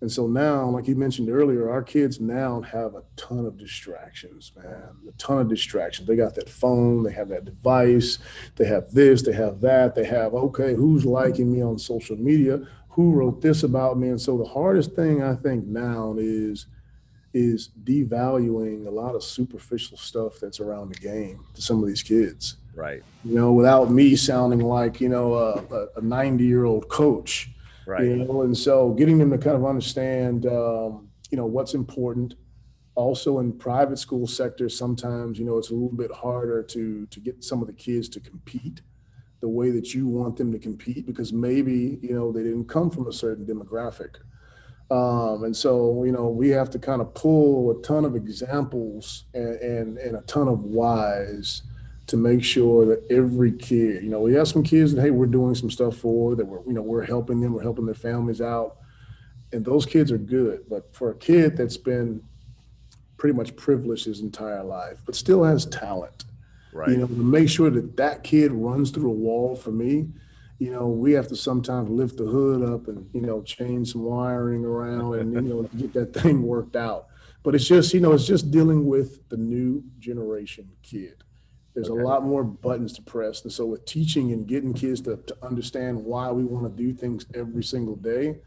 And 0.00 0.12
so 0.12 0.26
now, 0.26 0.68
like 0.68 0.88
you 0.88 0.94
mentioned 0.94 1.30
earlier, 1.30 1.70
our 1.70 1.82
kids 1.82 2.20
now 2.20 2.60
have 2.60 2.94
a 2.94 3.02
ton 3.16 3.46
of 3.46 3.56
distractions, 3.56 4.52
man. 4.54 4.90
A 5.08 5.12
ton 5.12 5.38
of 5.38 5.48
distractions. 5.48 6.06
They 6.06 6.16
got 6.16 6.34
that 6.34 6.50
phone, 6.50 7.02
they 7.02 7.12
have 7.12 7.28
that 7.30 7.46
device, 7.46 8.18
they 8.56 8.66
have 8.66 8.92
this, 8.92 9.22
they 9.22 9.32
have 9.32 9.60
that, 9.62 9.94
they 9.94 10.04
have, 10.04 10.34
okay, 10.34 10.74
who's 10.74 11.06
liking 11.06 11.50
me 11.50 11.62
on 11.62 11.78
social 11.78 12.16
media? 12.16 12.66
Who 12.90 13.12
wrote 13.12 13.40
this 13.40 13.62
about 13.62 13.98
me? 13.98 14.08
And 14.08 14.20
so 14.20 14.36
the 14.36 14.44
hardest 14.44 14.92
thing 14.92 15.22
I 15.22 15.34
think 15.34 15.66
now 15.66 16.14
is 16.18 16.66
is 17.36 17.68
devaluing 17.84 18.86
a 18.86 18.90
lot 18.90 19.14
of 19.14 19.22
superficial 19.22 19.98
stuff 19.98 20.40
that's 20.40 20.58
around 20.58 20.88
the 20.88 20.98
game 20.98 21.44
to 21.52 21.60
some 21.60 21.82
of 21.82 21.86
these 21.86 22.02
kids. 22.02 22.56
Right. 22.74 23.02
You 23.24 23.34
know, 23.34 23.52
without 23.52 23.90
me 23.90 24.16
sounding 24.16 24.60
like 24.60 25.00
you 25.00 25.08
know 25.08 25.34
a, 25.34 25.88
a 25.96 26.00
90 26.00 26.44
year 26.44 26.64
old 26.64 26.88
coach. 26.88 27.50
Right. 27.86 28.04
You 28.04 28.16
know, 28.16 28.42
and 28.42 28.56
so 28.56 28.92
getting 28.92 29.18
them 29.18 29.30
to 29.30 29.38
kind 29.38 29.56
of 29.56 29.64
understand, 29.64 30.46
um, 30.46 31.08
you 31.30 31.36
know, 31.36 31.46
what's 31.46 31.74
important. 31.74 32.34
Also, 32.96 33.38
in 33.38 33.52
private 33.52 33.98
school 33.98 34.26
sectors, 34.26 34.76
sometimes 34.76 35.38
you 35.38 35.44
know 35.44 35.58
it's 35.58 35.70
a 35.70 35.74
little 35.74 35.96
bit 35.96 36.10
harder 36.10 36.62
to 36.62 37.06
to 37.06 37.20
get 37.20 37.44
some 37.44 37.60
of 37.60 37.66
the 37.66 37.74
kids 37.74 38.08
to 38.10 38.20
compete 38.20 38.80
the 39.40 39.48
way 39.48 39.70
that 39.70 39.94
you 39.94 40.08
want 40.08 40.36
them 40.36 40.50
to 40.50 40.58
compete 40.58 41.06
because 41.06 41.32
maybe 41.32 41.98
you 42.02 42.14
know 42.14 42.32
they 42.32 42.42
didn't 42.42 42.68
come 42.68 42.90
from 42.90 43.06
a 43.06 43.12
certain 43.12 43.46
demographic. 43.46 44.16
Um, 44.90 45.42
and 45.42 45.56
so, 45.56 46.04
you 46.04 46.12
know, 46.12 46.28
we 46.28 46.50
have 46.50 46.70
to 46.70 46.78
kind 46.78 47.00
of 47.00 47.12
pull 47.14 47.76
a 47.76 47.82
ton 47.82 48.04
of 48.04 48.14
examples 48.14 49.24
and, 49.34 49.56
and, 49.56 49.98
and 49.98 50.16
a 50.16 50.20
ton 50.22 50.46
of 50.46 50.60
whys 50.60 51.62
to 52.06 52.16
make 52.16 52.44
sure 52.44 52.86
that 52.86 53.04
every 53.10 53.52
kid, 53.52 54.02
you 54.04 54.10
know, 54.10 54.20
we 54.20 54.34
have 54.34 54.46
some 54.48 54.62
kids 54.62 54.94
that, 54.94 55.02
hey, 55.02 55.10
we're 55.10 55.26
doing 55.26 55.54
some 55.54 55.70
stuff 55.70 55.96
for 55.96 56.36
that 56.36 56.44
we're, 56.46 56.62
you 56.66 56.72
know, 56.72 56.82
we're 56.82 57.04
helping 57.04 57.40
them, 57.40 57.52
we're 57.52 57.62
helping 57.62 57.86
their 57.86 57.94
families 57.94 58.40
out. 58.40 58.76
And 59.52 59.64
those 59.64 59.86
kids 59.86 60.12
are 60.12 60.18
good. 60.18 60.68
But 60.68 60.94
for 60.94 61.10
a 61.10 61.16
kid 61.16 61.56
that's 61.56 61.76
been 61.76 62.22
pretty 63.16 63.34
much 63.36 63.56
privileged 63.56 64.04
his 64.04 64.20
entire 64.20 64.62
life, 64.62 65.02
but 65.04 65.14
still 65.16 65.42
has 65.42 65.66
talent, 65.66 66.24
Right. 66.72 66.90
you 66.90 66.98
know, 66.98 67.06
to 67.06 67.12
make 67.14 67.48
sure 67.48 67.70
that 67.70 67.96
that 67.96 68.22
kid 68.22 68.52
runs 68.52 68.90
through 68.90 69.10
a 69.10 69.14
wall 69.14 69.56
for 69.56 69.72
me, 69.72 70.08
you 70.58 70.70
know, 70.70 70.88
we 70.88 71.12
have 71.12 71.28
to 71.28 71.36
sometimes 71.36 71.90
lift 71.90 72.18
the 72.18 72.24
hood 72.24 72.62
up 72.62 72.88
and, 72.88 73.08
you 73.12 73.20
know, 73.20 73.42
change 73.42 73.92
some 73.92 74.02
wiring 74.04 74.64
around 74.64 75.14
and, 75.14 75.32
you 75.34 75.40
know, 75.40 75.62
get 75.76 75.92
that 75.94 76.14
thing 76.14 76.42
worked 76.42 76.76
out. 76.76 77.06
But 77.42 77.54
it's 77.54 77.66
just, 77.66 77.92
you 77.94 78.00
know, 78.00 78.12
it's 78.12 78.26
just 78.26 78.50
dealing 78.50 78.86
with 78.86 79.28
the 79.28 79.36
new 79.36 79.82
generation 79.98 80.68
kid. 80.82 81.22
There's 81.76 81.90
Okay. 81.90 82.00
a 82.00 82.04
lot 82.06 82.24
more 82.24 82.42
buttons 82.42 82.94
to 82.94 83.02
press. 83.02 83.42
And 83.42 83.52
so 83.52 83.66
with 83.66 83.84
teaching 83.84 84.32
and 84.32 84.46
getting 84.48 84.72
kids 84.72 85.02
to, 85.02 85.18
to 85.18 85.36
understand 85.42 86.02
why 86.02 86.32
we 86.32 86.42
want 86.42 86.64
to 86.64 86.82
do 86.82 86.94
things 86.94 87.26
every 87.34 87.62
single 87.62 87.96
day, 87.96 88.38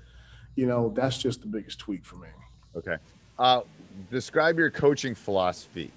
you 0.56 0.66
know, 0.66 0.92
that's 0.96 1.20
just 1.20 1.42
the 1.42 1.48
biggest 1.48 1.78
tweak 1.78 2.04
for 2.04 2.16
me. 2.16 2.30
Okay. 2.76 2.98
Uh, 3.38 3.62
describe 4.10 4.58
your 4.58 4.72
coaching 4.72 5.14
philosophy. 5.14 5.92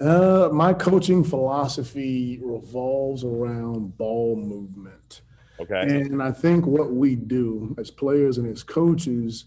Uh, 0.00 0.48
my 0.52 0.74
coaching 0.74 1.22
philosophy 1.22 2.40
revolves 2.42 3.22
around 3.22 3.96
ball 3.96 4.34
movement. 4.34 5.22
Okay. 5.60 5.80
And 5.82 6.20
I 6.20 6.32
think 6.32 6.66
what 6.66 6.90
we 6.90 7.14
do 7.14 7.76
as 7.78 7.92
players 7.92 8.36
and 8.36 8.48
as 8.48 8.64
coaches, 8.64 9.44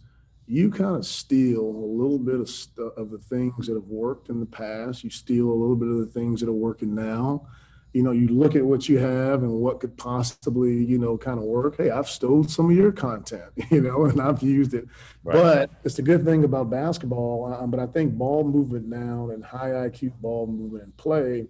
you 0.48 0.72
kind 0.72 0.96
of 0.96 1.06
steal 1.06 1.60
a 1.60 1.90
little 1.92 2.18
bit 2.18 2.40
of 2.40 2.50
stu- 2.50 2.94
of 2.96 3.12
the 3.12 3.18
things 3.18 3.68
that 3.68 3.74
have 3.74 3.90
worked 3.90 4.30
in 4.30 4.40
the 4.40 4.46
past. 4.46 5.04
You 5.04 5.10
steal 5.10 5.50
a 5.50 5.54
little 5.54 5.76
bit 5.76 5.90
of 5.90 5.98
the 5.98 6.06
things 6.06 6.40
that 6.40 6.50
are 6.50 6.54
working 6.54 6.96
now. 6.96 7.48
You 7.94 8.04
know, 8.04 8.12
you 8.12 8.30
look 8.30 8.56
at 8.56 8.64
what 8.64 8.88
you 8.88 9.00
have 9.00 9.44
and 9.44 9.52
what 9.52 9.80
could 9.80 9.98
possibly, 9.98 10.84
you 10.86 11.00
know, 11.00 11.18
kind 11.18 11.40
of 11.40 11.46
work. 11.46 11.78
Hey, 11.78 11.90
I've 11.90 12.08
stole 12.08 12.44
some 12.46 12.70
of 12.70 12.78
your 12.78 12.92
content, 12.92 13.52
you 13.72 13.82
know, 13.82 14.06
and 14.06 14.22
I've 14.22 14.42
used 14.42 14.74
it. 14.74 14.88
Right. 15.24 15.34
But 15.34 15.72
it's 15.84 16.00
a 16.00 16.04
good 16.04 16.24
thing 16.24 16.44
about 16.46 16.70
basketball. 16.70 17.54
Uh, 17.54 17.68
but 17.68 17.80
I 17.80 17.88
think 17.88 18.14
ball 18.14 18.44
movement 18.46 18.88
now 18.88 19.30
and 19.30 19.44
high 19.44 19.70
IQ 19.70 20.14
ball 20.22 20.48
movement 20.48 20.84
and 20.84 20.96
play, 20.96 21.48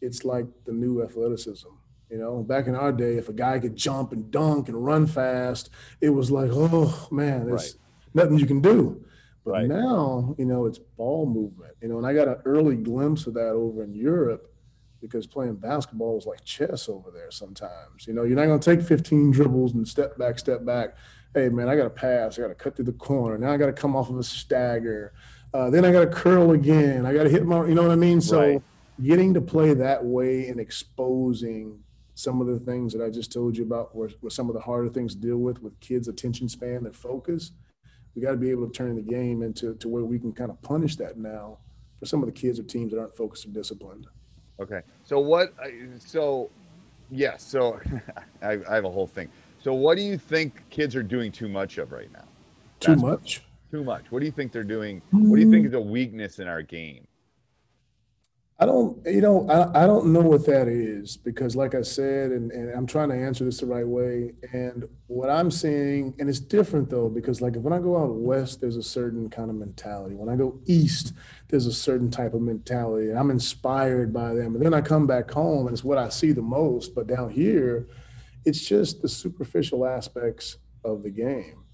it's 0.00 0.24
like 0.24 0.46
the 0.64 0.72
new 0.72 1.02
athleticism. 1.02 1.68
You 2.10 2.18
know, 2.18 2.42
back 2.42 2.66
in 2.66 2.74
our 2.74 2.92
day, 2.92 3.16
if 3.16 3.28
a 3.28 3.32
guy 3.32 3.58
could 3.58 3.76
jump 3.76 4.12
and 4.12 4.30
dunk 4.30 4.68
and 4.68 4.84
run 4.84 5.06
fast, 5.06 5.70
it 6.00 6.10
was 6.10 6.30
like, 6.30 6.50
oh 6.52 7.08
man, 7.10 7.46
there's 7.46 7.76
nothing 8.14 8.38
you 8.38 8.46
can 8.46 8.60
do. 8.60 9.04
But 9.44 9.50
Right. 9.52 9.68
now, 9.68 10.34
you 10.38 10.46
know, 10.46 10.64
it's 10.64 10.78
ball 10.78 11.26
movement. 11.26 11.74
You 11.82 11.88
know, 11.88 11.98
and 11.98 12.06
I 12.06 12.14
got 12.14 12.28
an 12.28 12.38
early 12.46 12.76
glimpse 12.76 13.26
of 13.26 13.34
that 13.34 13.50
over 13.50 13.82
in 13.82 13.94
Europe 13.94 14.48
because 15.00 15.26
playing 15.26 15.56
basketball 15.56 16.14
was 16.14 16.24
like 16.24 16.42
chess 16.44 16.88
over 16.88 17.10
there 17.10 17.30
sometimes. 17.30 18.06
You 18.06 18.14
know, 18.14 18.22
you're 18.24 18.36
not 18.36 18.46
going 18.46 18.60
to 18.60 18.76
take 18.76 18.86
15 18.86 19.32
dribbles 19.32 19.74
and 19.74 19.86
step 19.86 20.16
back, 20.16 20.38
step 20.38 20.64
back. 20.64 20.96
Hey, 21.34 21.50
man, 21.50 21.68
I 21.68 21.76
got 21.76 21.84
to 21.84 21.90
pass. 21.90 22.38
I 22.38 22.42
got 22.42 22.48
to 22.48 22.54
cut 22.54 22.76
through 22.76 22.86
the 22.86 22.92
corner. 22.92 23.36
Now 23.36 23.52
I 23.52 23.58
got 23.58 23.66
to 23.66 23.72
come 23.74 23.94
off 23.96 24.08
of 24.08 24.18
a 24.18 24.22
stagger. 24.22 25.12
Uh, 25.52 25.68
then 25.68 25.84
I 25.84 25.92
got 25.92 26.00
to 26.00 26.06
curl 26.06 26.52
again. 26.52 27.04
I 27.04 27.12
got 27.12 27.24
to 27.24 27.28
hit 27.28 27.44
my, 27.44 27.66
you 27.66 27.74
know 27.74 27.82
what 27.82 27.90
I 27.90 27.96
mean? 27.96 28.20
So 28.22 28.38
Right. 28.40 28.62
getting 29.02 29.34
to 29.34 29.42
play 29.42 29.74
that 29.74 30.04
way 30.06 30.48
and 30.48 30.58
exposing 30.58 31.80
some 32.14 32.40
of 32.40 32.46
the 32.46 32.60
things 32.60 32.92
that 32.94 33.04
I 33.04 33.10
just 33.10 33.32
told 33.32 33.56
you 33.56 33.64
about 33.64 33.94
were, 33.94 34.10
were 34.22 34.30
some 34.30 34.48
of 34.48 34.54
the 34.54 34.60
harder 34.60 34.88
things 34.88 35.14
to 35.16 35.20
deal 35.20 35.38
with 35.38 35.60
with 35.62 35.78
kids' 35.80 36.08
attention 36.08 36.48
span 36.48 36.86
and 36.86 36.94
focus. 36.94 37.50
We 38.14 38.22
got 38.22 38.32
to 38.32 38.36
be 38.36 38.50
able 38.50 38.66
to 38.66 38.72
turn 38.72 38.96
the 38.96 39.02
game 39.02 39.42
into 39.42 39.74
to 39.74 39.88
where 39.88 40.04
we 40.04 40.18
can 40.18 40.32
kind 40.32 40.50
of 40.50 40.60
punish 40.62 40.96
that 40.96 41.16
now 41.16 41.58
for 41.98 42.06
some 42.06 42.22
of 42.22 42.26
the 42.26 42.32
kids 42.32 42.60
or 42.60 42.62
teams 42.62 42.92
that 42.92 43.00
aren't 43.00 43.16
focused 43.16 43.46
or 43.46 43.48
disciplined. 43.48 44.06
Okay. 44.60 44.82
So 45.04 45.18
what? 45.18 45.52
Uh, 45.62 45.68
so, 45.98 46.50
yes. 47.10 47.42
So 47.42 47.80
I, 48.42 48.58
I 48.68 48.74
have 48.74 48.84
a 48.84 48.90
whole 48.90 49.06
thing. 49.06 49.28
So 49.62 49.74
what 49.74 49.96
do 49.96 50.02
you 50.02 50.18
think 50.18 50.62
kids 50.70 50.94
are 50.94 51.02
doing 51.02 51.32
too 51.32 51.48
much 51.48 51.78
of 51.78 51.90
right 51.90 52.12
now? 52.12 52.24
Too 52.80 52.96
much. 52.96 53.42
Too 53.70 53.82
much. 53.82 54.04
What 54.10 54.20
do 54.20 54.26
you 54.26 54.32
think 54.32 54.52
they're 54.52 54.62
doing? 54.62 55.02
What 55.10 55.36
do 55.36 55.42
you 55.42 55.50
think 55.50 55.66
is 55.66 55.72
a 55.72 55.80
weakness 55.80 56.38
in 56.38 56.46
our 56.46 56.62
game? 56.62 57.06
I 58.56 58.66
don't, 58.66 59.04
you 59.04 59.20
know, 59.20 59.48
I, 59.48 59.82
I 59.82 59.86
don't 59.86 60.12
know 60.12 60.20
what 60.20 60.46
that 60.46 60.68
is 60.68 61.16
because, 61.16 61.56
like 61.56 61.74
I 61.74 61.82
said, 61.82 62.30
and, 62.30 62.52
and 62.52 62.70
I'm 62.70 62.86
trying 62.86 63.08
to 63.08 63.16
answer 63.16 63.44
this 63.44 63.58
the 63.58 63.66
right 63.66 63.86
way. 63.86 64.30
And 64.52 64.84
what 65.08 65.28
I'm 65.28 65.50
seeing, 65.50 66.14
and 66.20 66.28
it's 66.28 66.38
different 66.38 66.88
though, 66.88 67.08
because 67.08 67.40
like 67.40 67.56
when 67.56 67.72
I 67.72 67.80
go 67.80 68.00
out 68.00 68.14
west, 68.14 68.60
there's 68.60 68.76
a 68.76 68.82
certain 68.82 69.28
kind 69.28 69.50
of 69.50 69.56
mentality. 69.56 70.14
When 70.14 70.28
I 70.28 70.36
go 70.36 70.60
east, 70.66 71.14
there's 71.48 71.66
a 71.66 71.72
certain 71.72 72.12
type 72.12 72.32
of 72.32 72.42
mentality. 72.42 73.10
And 73.10 73.18
I'm 73.18 73.32
inspired 73.32 74.12
by 74.12 74.34
them. 74.34 74.54
And 74.54 74.64
then 74.64 74.72
I 74.72 74.82
come 74.82 75.08
back 75.08 75.32
home 75.32 75.66
and 75.66 75.74
it's 75.74 75.82
what 75.82 75.98
I 75.98 76.08
see 76.08 76.30
the 76.30 76.40
most. 76.40 76.94
But 76.94 77.08
down 77.08 77.30
here, 77.30 77.88
it's 78.44 78.64
just 78.64 79.02
the 79.02 79.08
superficial 79.08 79.84
aspects 79.84 80.58
of 80.84 81.02
the 81.02 81.10
game. 81.10 81.64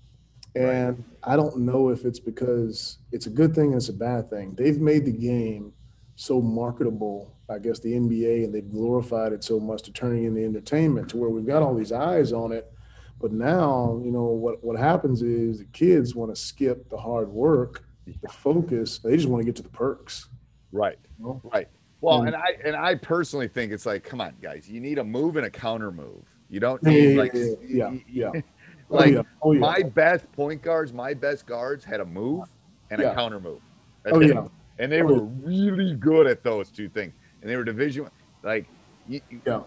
And 0.57 1.05
I 1.23 1.37
don't 1.37 1.59
know 1.59 1.91
if 1.91 2.07
it's 2.07 2.21
because 2.21 2.99
it's 3.13 3.27
a 3.27 3.31
good 3.31 3.55
thing 3.55 3.67
and 3.67 3.77
it's 3.77 3.91
a 3.91 3.93
bad 3.93 4.31
thing. 4.31 4.55
They've 4.57 4.81
made 4.81 5.05
the 5.05 5.13
game 5.13 5.75
so 6.21 6.43
marketable, 6.43 7.35
I 7.49 7.59
guess 7.59 7.79
the 7.79 7.95
NBA, 7.95 8.45
and 8.45 8.55
they've 8.55 8.71
glorified 8.71 9.33
it 9.33 9.43
so 9.43 9.59
much 9.59 9.81
to 9.85 9.91
turning 9.93 10.25
into 10.25 10.45
entertainment 10.45 11.09
to 11.11 11.17
where 11.17 11.31
we've 11.31 11.47
got 11.47 11.63
all 11.63 11.75
these 11.75 11.93
eyes 11.93 12.31
on 12.35 12.53
it. 12.53 12.71
But 13.19 13.33
now, 13.33 13.99
you 14.05 14.11
know, 14.11 14.25
what, 14.25 14.63
what 14.63 14.79
happens 14.79 15.23
is 15.23 15.61
the 15.61 15.65
kids 15.73 16.15
want 16.15 16.31
to 16.31 16.37
skip 16.39 16.91
the 16.91 16.99
hard 16.99 17.31
work, 17.31 17.87
the 18.23 18.29
focus. 18.29 18.99
They 18.99 19.17
just 19.17 19.29
want 19.31 19.41
to 19.41 19.45
get 19.47 19.57
to 19.57 19.63
the 19.63 19.71
perks. 19.71 20.29
Right. 20.73 20.99
you 21.19 21.25
know? 21.25 21.41
Right. 21.55 21.69
Well, 22.03 22.19
And- 22.19 22.29
and 22.29 22.37
I 22.37 22.49
and 22.67 22.77
I 22.77 22.97
personally 22.97 23.49
think 23.49 23.73
it's 23.73 23.87
like, 23.87 24.05
come 24.05 24.21
on, 24.21 24.35
guys, 24.43 24.69
you 24.69 24.79
need 24.81 24.99
a 24.99 25.05
move 25.05 25.37
and 25.37 25.47
a 25.47 25.51
counter 25.51 25.91
move. 25.91 26.23
You 26.51 26.61
don't 26.61 26.83
need 26.83 27.17
like, 27.17 27.33
yeah, 27.33 27.55
yeah, 27.67 27.95
yeah. 28.07 28.31
Oh, 28.93 28.97
like 28.97 29.13
yeah. 29.15 29.23
Oh, 29.41 29.53
yeah. 29.53 29.61
my 29.61 29.83
best 29.85 30.31
point 30.33 30.61
guards, 30.63 30.93
my 30.93 31.15
best 31.15 31.47
guards 31.47 31.83
had 31.85 32.01
a 32.01 32.05
move 32.05 32.47
and 32.91 33.01
a 33.01 33.15
counter 33.15 33.39
move. 33.41 33.61
Oh, 33.63 33.71
That's 34.05 34.17
Oh 34.17 34.21
it. 34.21 34.29
yeah, 34.35 34.49
And 34.81 34.91
they 34.91 35.03
were 35.03 35.23
really 35.23 35.95
good 35.95 36.27
at 36.27 36.43
those 36.43 36.71
two 36.71 36.89
things. 36.89 37.13
And 37.43 37.51
they 37.51 37.57
were 37.57 37.65
division 37.65 38.09
like 38.43 38.67
you, 39.07 39.21
you 39.31 39.41
yeah. 39.47 39.61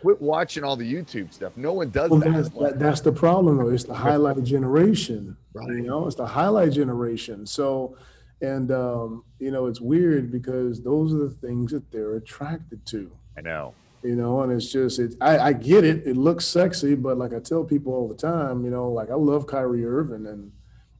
quit 0.00 0.22
watching 0.22 0.62
all 0.62 0.76
the 0.76 0.90
YouTube 0.90 1.32
stuff. 1.32 1.52
No 1.56 1.72
one 1.72 1.90
does 1.90 2.10
Well, 2.10 2.20
that. 2.20 2.32
that's, 2.32 2.48
that, 2.50 2.78
that's 2.78 3.00
the 3.00 3.12
problem, 3.12 3.58
though. 3.58 3.70
It's 3.70 3.84
the 3.84 3.94
highlight 3.94 4.42
generation. 4.44 5.36
Right. 5.52 5.68
You 5.68 5.82
know, 5.82 6.06
it's 6.06 6.16
the 6.16 6.26
highlight 6.26 6.72
generation. 6.72 7.46
So, 7.46 7.96
and 8.40 8.70
um, 8.70 9.24
you 9.40 9.50
know, 9.50 9.66
it's 9.66 9.80
weird 9.80 10.30
because 10.30 10.82
those 10.82 11.12
are 11.12 11.18
the 11.18 11.30
things 11.30 11.72
that 11.72 11.90
they're 11.90 12.16
attracted 12.16 12.86
to. 12.86 13.10
I 13.36 13.40
know. 13.40 13.74
You 14.02 14.14
know, 14.14 14.42
and 14.42 14.52
it's 14.52 14.70
just 14.70 15.00
it. 15.00 15.14
I, 15.20 15.38
I 15.38 15.52
get 15.54 15.82
it. 15.84 16.06
It 16.06 16.16
looks 16.16 16.44
sexy, 16.44 16.94
but 16.94 17.18
like 17.18 17.32
I 17.32 17.40
tell 17.40 17.64
people 17.64 17.92
all 17.92 18.06
the 18.06 18.14
time, 18.14 18.64
you 18.64 18.70
know, 18.70 18.88
like 18.88 19.10
I 19.10 19.14
love 19.14 19.48
Kyrie 19.48 19.84
Irving 19.84 20.26
and 20.26 20.52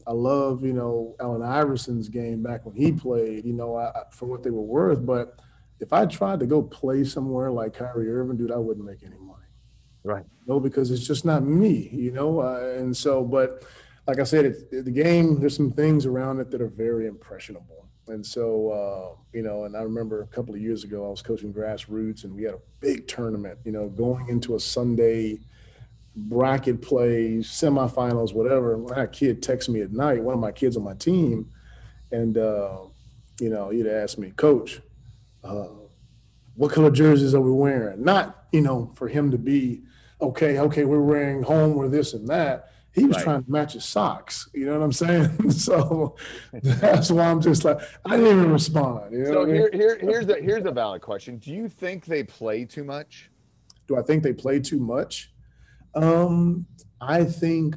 I 0.07 0.13
love 0.13 0.65
you 0.65 0.73
know 0.73 1.17
Allen 1.21 1.43
Iverson's 1.43 2.09
game 2.09 2.43
back 2.43 2.65
when 2.65 2.75
he 2.75 2.93
played. 2.93 3.45
You 3.45 3.55
know, 3.55 3.77
I, 3.77 3.93
for 4.11 4.27
what 4.27 4.43
they 4.43 4.51
were 4.51 4.63
worth, 4.63 5.05
but 5.05 5.41
if 5.81 5.93
I 5.93 6.07
tried 6.07 6.41
to 6.41 6.47
go 6.47 6.63
play 6.63 7.05
somewhere 7.05 7.51
like 7.51 7.75
Kyrie 7.75 8.11
Irving, 8.11 8.37
dude, 8.37 8.51
I 8.53 8.57
wouldn't 8.57 8.87
make 8.87 9.03
any 9.03 9.19
money. 9.19 9.47
Right. 10.05 10.25
No, 10.47 10.61
because 10.61 10.91
it's 10.91 11.07
just 11.07 11.25
not 11.25 11.43
me, 11.43 11.91
you 11.93 12.13
know. 12.13 12.41
Uh, 12.41 12.77
and 12.79 12.97
so, 12.97 13.25
but 13.25 13.65
like 14.07 14.21
I 14.21 14.25
said, 14.25 14.45
it's, 14.45 14.63
the 14.71 14.91
game. 14.91 15.41
There's 15.41 15.57
some 15.57 15.73
things 15.73 16.07
around 16.07 16.39
it 16.39 16.51
that 16.53 16.61
are 16.61 16.69
very 16.69 17.07
impressionable. 17.07 17.89
And 18.09 18.25
so, 18.25 18.71
uh, 18.71 19.21
you 19.33 19.43
know, 19.43 19.65
and 19.65 19.77
I 19.77 19.83
remember 19.83 20.23
a 20.23 20.27
couple 20.29 20.55
of 20.55 20.61
years 20.61 20.85
ago, 20.85 21.05
I 21.05 21.11
was 21.11 21.23
coaching 21.23 21.53
grassroots, 21.53 22.23
and 22.23 22.35
we 22.35 22.45
had 22.45 22.55
a 22.55 22.61
big 22.81 23.09
tournament. 23.09 23.59
You 23.65 23.73
know, 23.73 23.89
going 23.89 24.29
into 24.29 24.55
a 24.55 24.61
Sunday 24.61 25.41
bracket 26.17 26.81
play, 26.83 27.37
semifinals, 27.39 28.35
whatever. 28.35 28.75
And 28.75 28.91
I 28.91 28.95
had 29.01 29.05
a 29.05 29.09
kid 29.09 29.43
text 29.43 29.69
me 29.69 29.83
at 29.83 29.93
night, 29.93 30.23
one 30.23 30.35
of 30.35 30.41
my 30.41 30.53
kids 30.53 30.77
on 30.77 30.83
my 30.83 30.95
team, 30.95 31.51
and 32.11 32.37
uh, 32.39 32.79
you 33.41 33.51
know, 33.51 33.69
he'd 33.69 33.87
ask 33.87 34.17
me, 34.19 34.31
Coach, 34.31 34.81
uh, 35.45 35.69
what 36.55 36.73
color 36.73 36.91
jerseys 36.91 37.35
are 37.35 37.41
we 37.41 37.53
wearing? 37.53 38.03
Not, 38.03 38.45
you 38.51 38.63
know, 38.63 38.91
for 38.95 39.09
him 39.09 39.31
to 39.31 39.39
be, 39.39 39.83
okay, 40.21 40.59
okay, 40.59 40.85
we're 40.87 41.03
wearing 41.03 41.43
home 41.43 41.77
or 41.77 41.89
this 41.89 42.15
and 42.15 42.27
that. 42.29 42.71
He 42.93 43.05
was 43.05 43.17
Right. 43.19 43.25
trying 43.25 43.45
to 43.45 43.51
match 43.51 43.75
his 43.75 43.85
socks. 43.85 44.49
You 44.55 44.65
know 44.67 44.79
what 44.79 44.85
I'm 44.85 44.93
saying? 44.93 45.51
so 45.51 46.17
that's 46.63 47.11
why 47.11 47.27
I'm 47.27 47.43
just 47.43 47.63
like, 47.63 47.79
I 48.07 48.17
didn't 48.17 48.39
even 48.39 48.53
respond. 48.53 49.13
You 49.13 49.19
know 49.19 49.25
So 49.33 49.41
what 49.41 49.43
I 49.51 49.53
mean? 49.53 49.55
here, 49.57 49.71
here, 49.75 49.99
here's 50.01 50.29
a 50.31 50.41
here's 50.41 50.65
a 50.65 50.71
valid 50.71 51.03
question. 51.03 51.37
Do 51.37 51.53
you 51.53 51.69
think 51.69 52.07
they 52.07 52.23
play 52.23 52.65
too 52.65 52.85
much? 52.85 53.31
Do 53.87 53.99
I 53.99 54.03
think 54.03 54.23
they 54.23 54.33
play 54.33 54.61
too 54.61 54.81
much? 54.81 55.31
Um, 55.97 56.67
I 57.01 57.25
think 57.25 57.77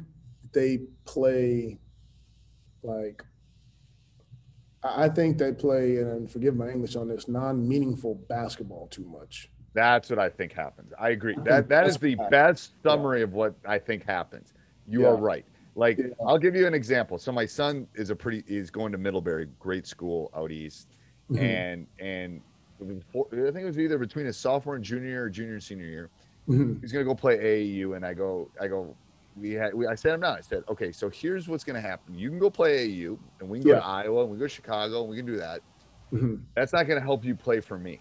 they 0.52 0.80
play 1.06 1.78
like 2.82 3.24
I 4.82 5.08
think 5.10 5.36
they 5.36 5.52
play, 5.52 5.96
and 5.98 6.30
forgive 6.30 6.56
my 6.56 6.70
English 6.70 6.96
on 6.96 7.06
this, 7.08 7.28
non-meaningful 7.28 8.14
basketball 8.30 8.86
too 8.88 9.04
much. 9.04 9.50
That's 9.74 10.08
what 10.08 10.18
I 10.18 10.30
think 10.30 10.52
happens. 10.54 10.92
I 10.98 11.10
agree. 11.10 11.34
I 11.38 11.42
That 11.42 11.68
that 11.68 11.86
is 11.86 11.98
the 11.98 12.16
what 12.16 12.30
best 12.30 12.72
summary 12.82 13.22
of 13.22 13.32
what 13.34 13.54
I 13.66 13.78
think 13.78 14.04
happens. 14.04 14.54
You 14.86 15.06
are 15.06 15.16
right. 15.16 15.44
Like 15.74 15.98
Yeah. 15.98 16.06
I'll 16.26 16.38
give 16.38 16.56
you 16.56 16.66
an 16.66 16.74
example. 16.74 17.18
So 17.18 17.30
my 17.30 17.46
son 17.46 17.86
is 17.94 18.10
a 18.10 18.16
pretty 18.16 18.42
is 18.46 18.70
going 18.70 18.90
to 18.92 18.98
Middlebury, 18.98 19.48
great 19.58 19.86
school 19.86 20.30
out 20.34 20.50
east, 20.50 20.88
Mhm. 21.30 21.38
and 21.40 21.86
and 22.00 23.02
four- 23.12 23.28
I 23.32 23.50
think 23.52 23.58
it 23.58 23.64
was 23.66 23.78
either 23.78 23.98
between 23.98 24.26
his 24.26 24.36
sophomore 24.38 24.74
and 24.76 24.84
junior 24.84 25.08
year 25.08 25.24
or 25.24 25.30
junior 25.30 25.52
and 25.54 25.62
senior 25.62 25.86
year. 25.86 26.10
Mhm. 26.48 26.80
He's 26.80 26.92
gonna 26.92 27.04
go 27.04 27.14
play 27.14 27.38
AAU, 27.38 27.94
and 27.94 28.04
I 28.04 28.14
go 28.14 28.50
I 28.60 28.68
go. 28.68 28.96
We 29.36 29.52
had 29.52 29.72
we, 29.74 29.86
I 29.86 29.94
sat 29.94 30.14
him 30.14 30.20
down. 30.20 30.36
I 30.36 30.40
said, 30.40 30.64
okay, 30.68 30.90
so 30.92 31.08
here's 31.08 31.48
what's 31.48 31.62
gonna 31.64 31.80
happen. 31.80 32.18
You 32.18 32.28
can 32.30 32.38
go 32.38 32.50
play 32.50 32.88
AAU, 32.88 33.18
and 33.40 33.48
we 33.48 33.58
can 33.60 33.68
go 33.68 33.74
to 33.74 33.84
Iowa, 33.86 34.22
and 34.22 34.30
we 34.30 34.34
can 34.34 34.40
go 34.40 34.46
to 34.46 34.48
Chicago, 34.54 35.00
and 35.02 35.10
we 35.10 35.16
can 35.16 35.26
do 35.26 35.36
that. 35.36 35.60
Mhm. 36.12 36.40
That's 36.54 36.72
not 36.72 36.84
gonna 36.88 37.00
help 37.00 37.24
you 37.24 37.34
play 37.34 37.60
for 37.60 37.78
me. 37.78 38.00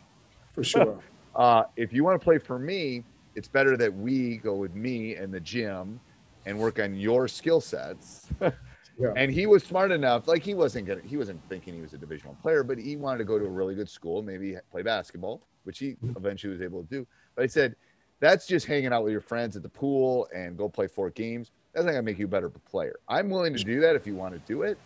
For 0.49 0.63
sure. 0.63 0.99
Uh, 1.35 1.63
if 1.75 1.93
you 1.93 2.03
want 2.03 2.19
to 2.19 2.23
play 2.23 2.39
for 2.39 2.57
me, 2.57 3.03
it's 3.35 3.47
better 3.47 3.77
that 3.77 3.93
we 3.93 4.37
go 4.37 4.55
with 4.55 4.73
me 4.73 5.15
and 5.15 5.31
the 5.31 5.39
gym 5.39 5.99
and 6.45 6.57
work 6.57 6.79
on 6.79 6.95
your 6.95 7.27
skill 7.27 7.61
sets. 7.61 8.27
Yeah. 9.01 9.13
and 9.15 9.31
he 9.31 9.45
was 9.45 9.63
smart 9.63 9.91
enough, 9.91 10.27
like 10.27 10.43
he 10.43 10.53
wasn't 10.53 10.85
gonna, 10.85 10.99
he 11.05 11.15
wasn't 11.15 11.39
thinking 11.47 11.73
he 11.73 11.79
was 11.79 11.93
a 11.93 11.97
divisional 11.97 12.35
player, 12.41 12.63
but 12.63 12.77
he 12.77 12.97
wanted 12.97 13.19
to 13.19 13.23
go 13.23 13.39
to 13.39 13.45
a 13.45 13.49
really 13.49 13.73
good 13.73 13.87
school, 13.87 14.21
maybe 14.21 14.57
play 14.71 14.81
basketball, 14.81 15.41
which 15.63 15.79
he 15.79 15.91
Mm-hmm. 16.03 16.17
eventually 16.17 16.51
was 16.51 16.61
able 16.61 16.83
to 16.83 16.89
do. 16.89 17.07
But 17.33 17.43
I 17.43 17.47
said, 17.47 17.77
that's 18.19 18.45
just 18.47 18.65
hanging 18.65 18.91
out 18.93 19.03
with 19.03 19.11
your 19.11 19.21
friends 19.21 19.55
at 19.55 19.63
the 19.63 19.69
pool 19.69 20.27
and 20.33 20.57
go 20.57 20.67
play 20.69 20.87
four 20.87 21.09
games. 21.09 21.51
That's 21.73 21.85
not 21.85 21.91
gonna 21.91 22.03
make 22.03 22.19
you 22.19 22.25
a 22.25 22.29
better 22.29 22.49
player. 22.49 22.95
I'm 23.07 23.29
willing 23.29 23.53
to 23.55 23.63
do 23.63 23.79
that 23.81 23.95
if 23.95 24.05
you 24.07 24.15
want 24.15 24.33
to 24.33 24.39
do 24.47 24.63
it. 24.63 24.77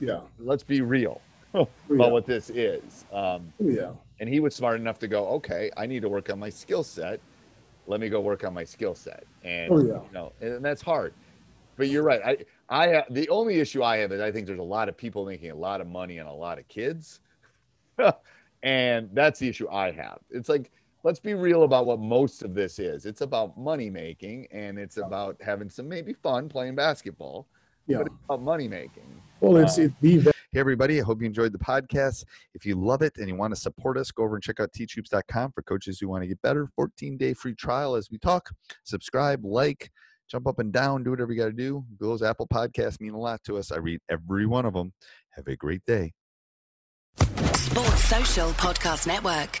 Yeah. 0.00 0.20
Let's 0.38 0.62
be 0.62 0.80
real 0.80 1.20
about 1.54 1.68
Yeah. 1.90 2.06
what 2.08 2.26
this 2.26 2.50
is. 2.50 3.04
Um, 3.12 3.52
Yeah. 3.58 3.92
and 4.18 4.28
he 4.28 4.40
was 4.40 4.54
smart 4.54 4.80
enough 4.80 4.98
to 5.00 5.08
go, 5.08 5.26
okay, 5.28 5.70
I 5.76 5.86
need 5.86 6.00
to 6.02 6.08
work 6.08 6.30
on 6.30 6.38
my 6.38 6.48
skill 6.50 6.82
set. 6.82 7.20
Let 7.86 8.00
me 8.00 8.08
go 8.08 8.20
work 8.20 8.44
on 8.44 8.54
my 8.54 8.64
skill 8.64 8.94
set. 8.94 9.24
And 9.44 9.70
Oh, 9.72 9.78
yeah. 9.78 9.94
you 10.02 10.12
know, 10.12 10.32
and 10.40 10.64
that's 10.64 10.82
hard. 10.82 11.12
But 11.76 11.88
you're 11.88 12.02
right. 12.02 12.20
I 12.24 12.36
I 12.68 12.88
have 12.88 13.06
the 13.10 13.28
only 13.30 13.58
issue 13.60 13.82
I 13.82 13.98
have 13.98 14.12
is 14.12 14.20
I 14.20 14.30
think 14.30 14.46
there's 14.46 14.58
a 14.58 14.62
lot 14.62 14.88
of 14.88 14.96
people 14.96 15.24
making 15.26 15.50
a 15.50 15.54
lot 15.54 15.80
of 15.80 15.86
money 15.86 16.18
and 16.18 16.28
a 16.28 16.32
lot 16.32 16.58
of 16.58 16.68
kids. 16.68 17.20
and 18.62 19.08
that's 19.12 19.38
the 19.38 19.48
issue 19.48 19.68
I 19.70 19.90
have. 19.92 20.18
It's 20.30 20.48
like 20.48 20.70
let's 21.02 21.20
be 21.20 21.34
real 21.34 21.62
about 21.62 21.86
what 21.86 21.98
most 21.98 22.42
of 22.42 22.54
this 22.54 22.78
is. 22.78 23.06
It's 23.06 23.20
about 23.20 23.56
money 23.58 23.90
making 23.90 24.46
and 24.52 24.78
it's 24.78 24.96
about 24.96 25.36
having 25.40 25.70
some 25.70 25.88
maybe 25.88 26.12
fun 26.12 26.48
playing 26.48 26.74
basketball. 26.74 27.46
Yeah. 27.86 27.98
But 27.98 28.06
it's 28.08 28.16
about 28.24 28.42
money 28.42 28.68
making. 28.68 29.20
Well, 29.40 29.56
it's 29.56 29.78
Uh, 29.78 29.82
it 29.82 30.00
be 30.00 30.20
Hey, 30.52 30.58
everybody. 30.58 31.00
I 31.00 31.04
hope 31.04 31.20
you 31.20 31.26
enjoyed 31.26 31.52
the 31.52 31.58
podcast. 31.58 32.24
If 32.54 32.66
you 32.66 32.74
love 32.74 33.02
it 33.02 33.12
and 33.18 33.28
you 33.28 33.36
want 33.36 33.54
to 33.54 33.60
support 33.60 33.96
us, 33.96 34.10
go 34.10 34.24
over 34.24 34.34
and 34.34 34.42
check 34.42 34.58
out 34.58 34.72
teachhoops.com 34.72 35.52
for 35.52 35.62
coaches 35.62 36.00
who 36.00 36.08
want 36.08 36.24
to 36.24 36.26
get 36.26 36.42
better. 36.42 36.66
14 36.74 37.16
day 37.16 37.34
free 37.34 37.54
trial 37.54 37.94
as 37.94 38.10
we 38.10 38.18
talk. 38.18 38.50
Subscribe, 38.82 39.44
like, 39.44 39.92
jump 40.28 40.48
up 40.48 40.58
and 40.58 40.72
down, 40.72 41.04
do 41.04 41.10
whatever 41.10 41.32
you 41.32 41.38
got 41.38 41.46
to 41.46 41.52
do. 41.52 41.84
Those 42.00 42.22
Apple 42.22 42.48
podcasts 42.48 43.00
mean 43.00 43.12
a 43.12 43.18
lot 43.18 43.44
to 43.44 43.58
us. 43.58 43.70
I 43.70 43.76
read 43.76 44.00
every 44.08 44.44
one 44.44 44.66
of 44.66 44.74
them. 44.74 44.92
Have 45.36 45.46
a 45.46 45.54
great 45.54 45.86
day. 45.86 46.14
Sports 47.16 48.04
Social 48.06 48.50
Podcast 48.50 49.06
Network. 49.06 49.60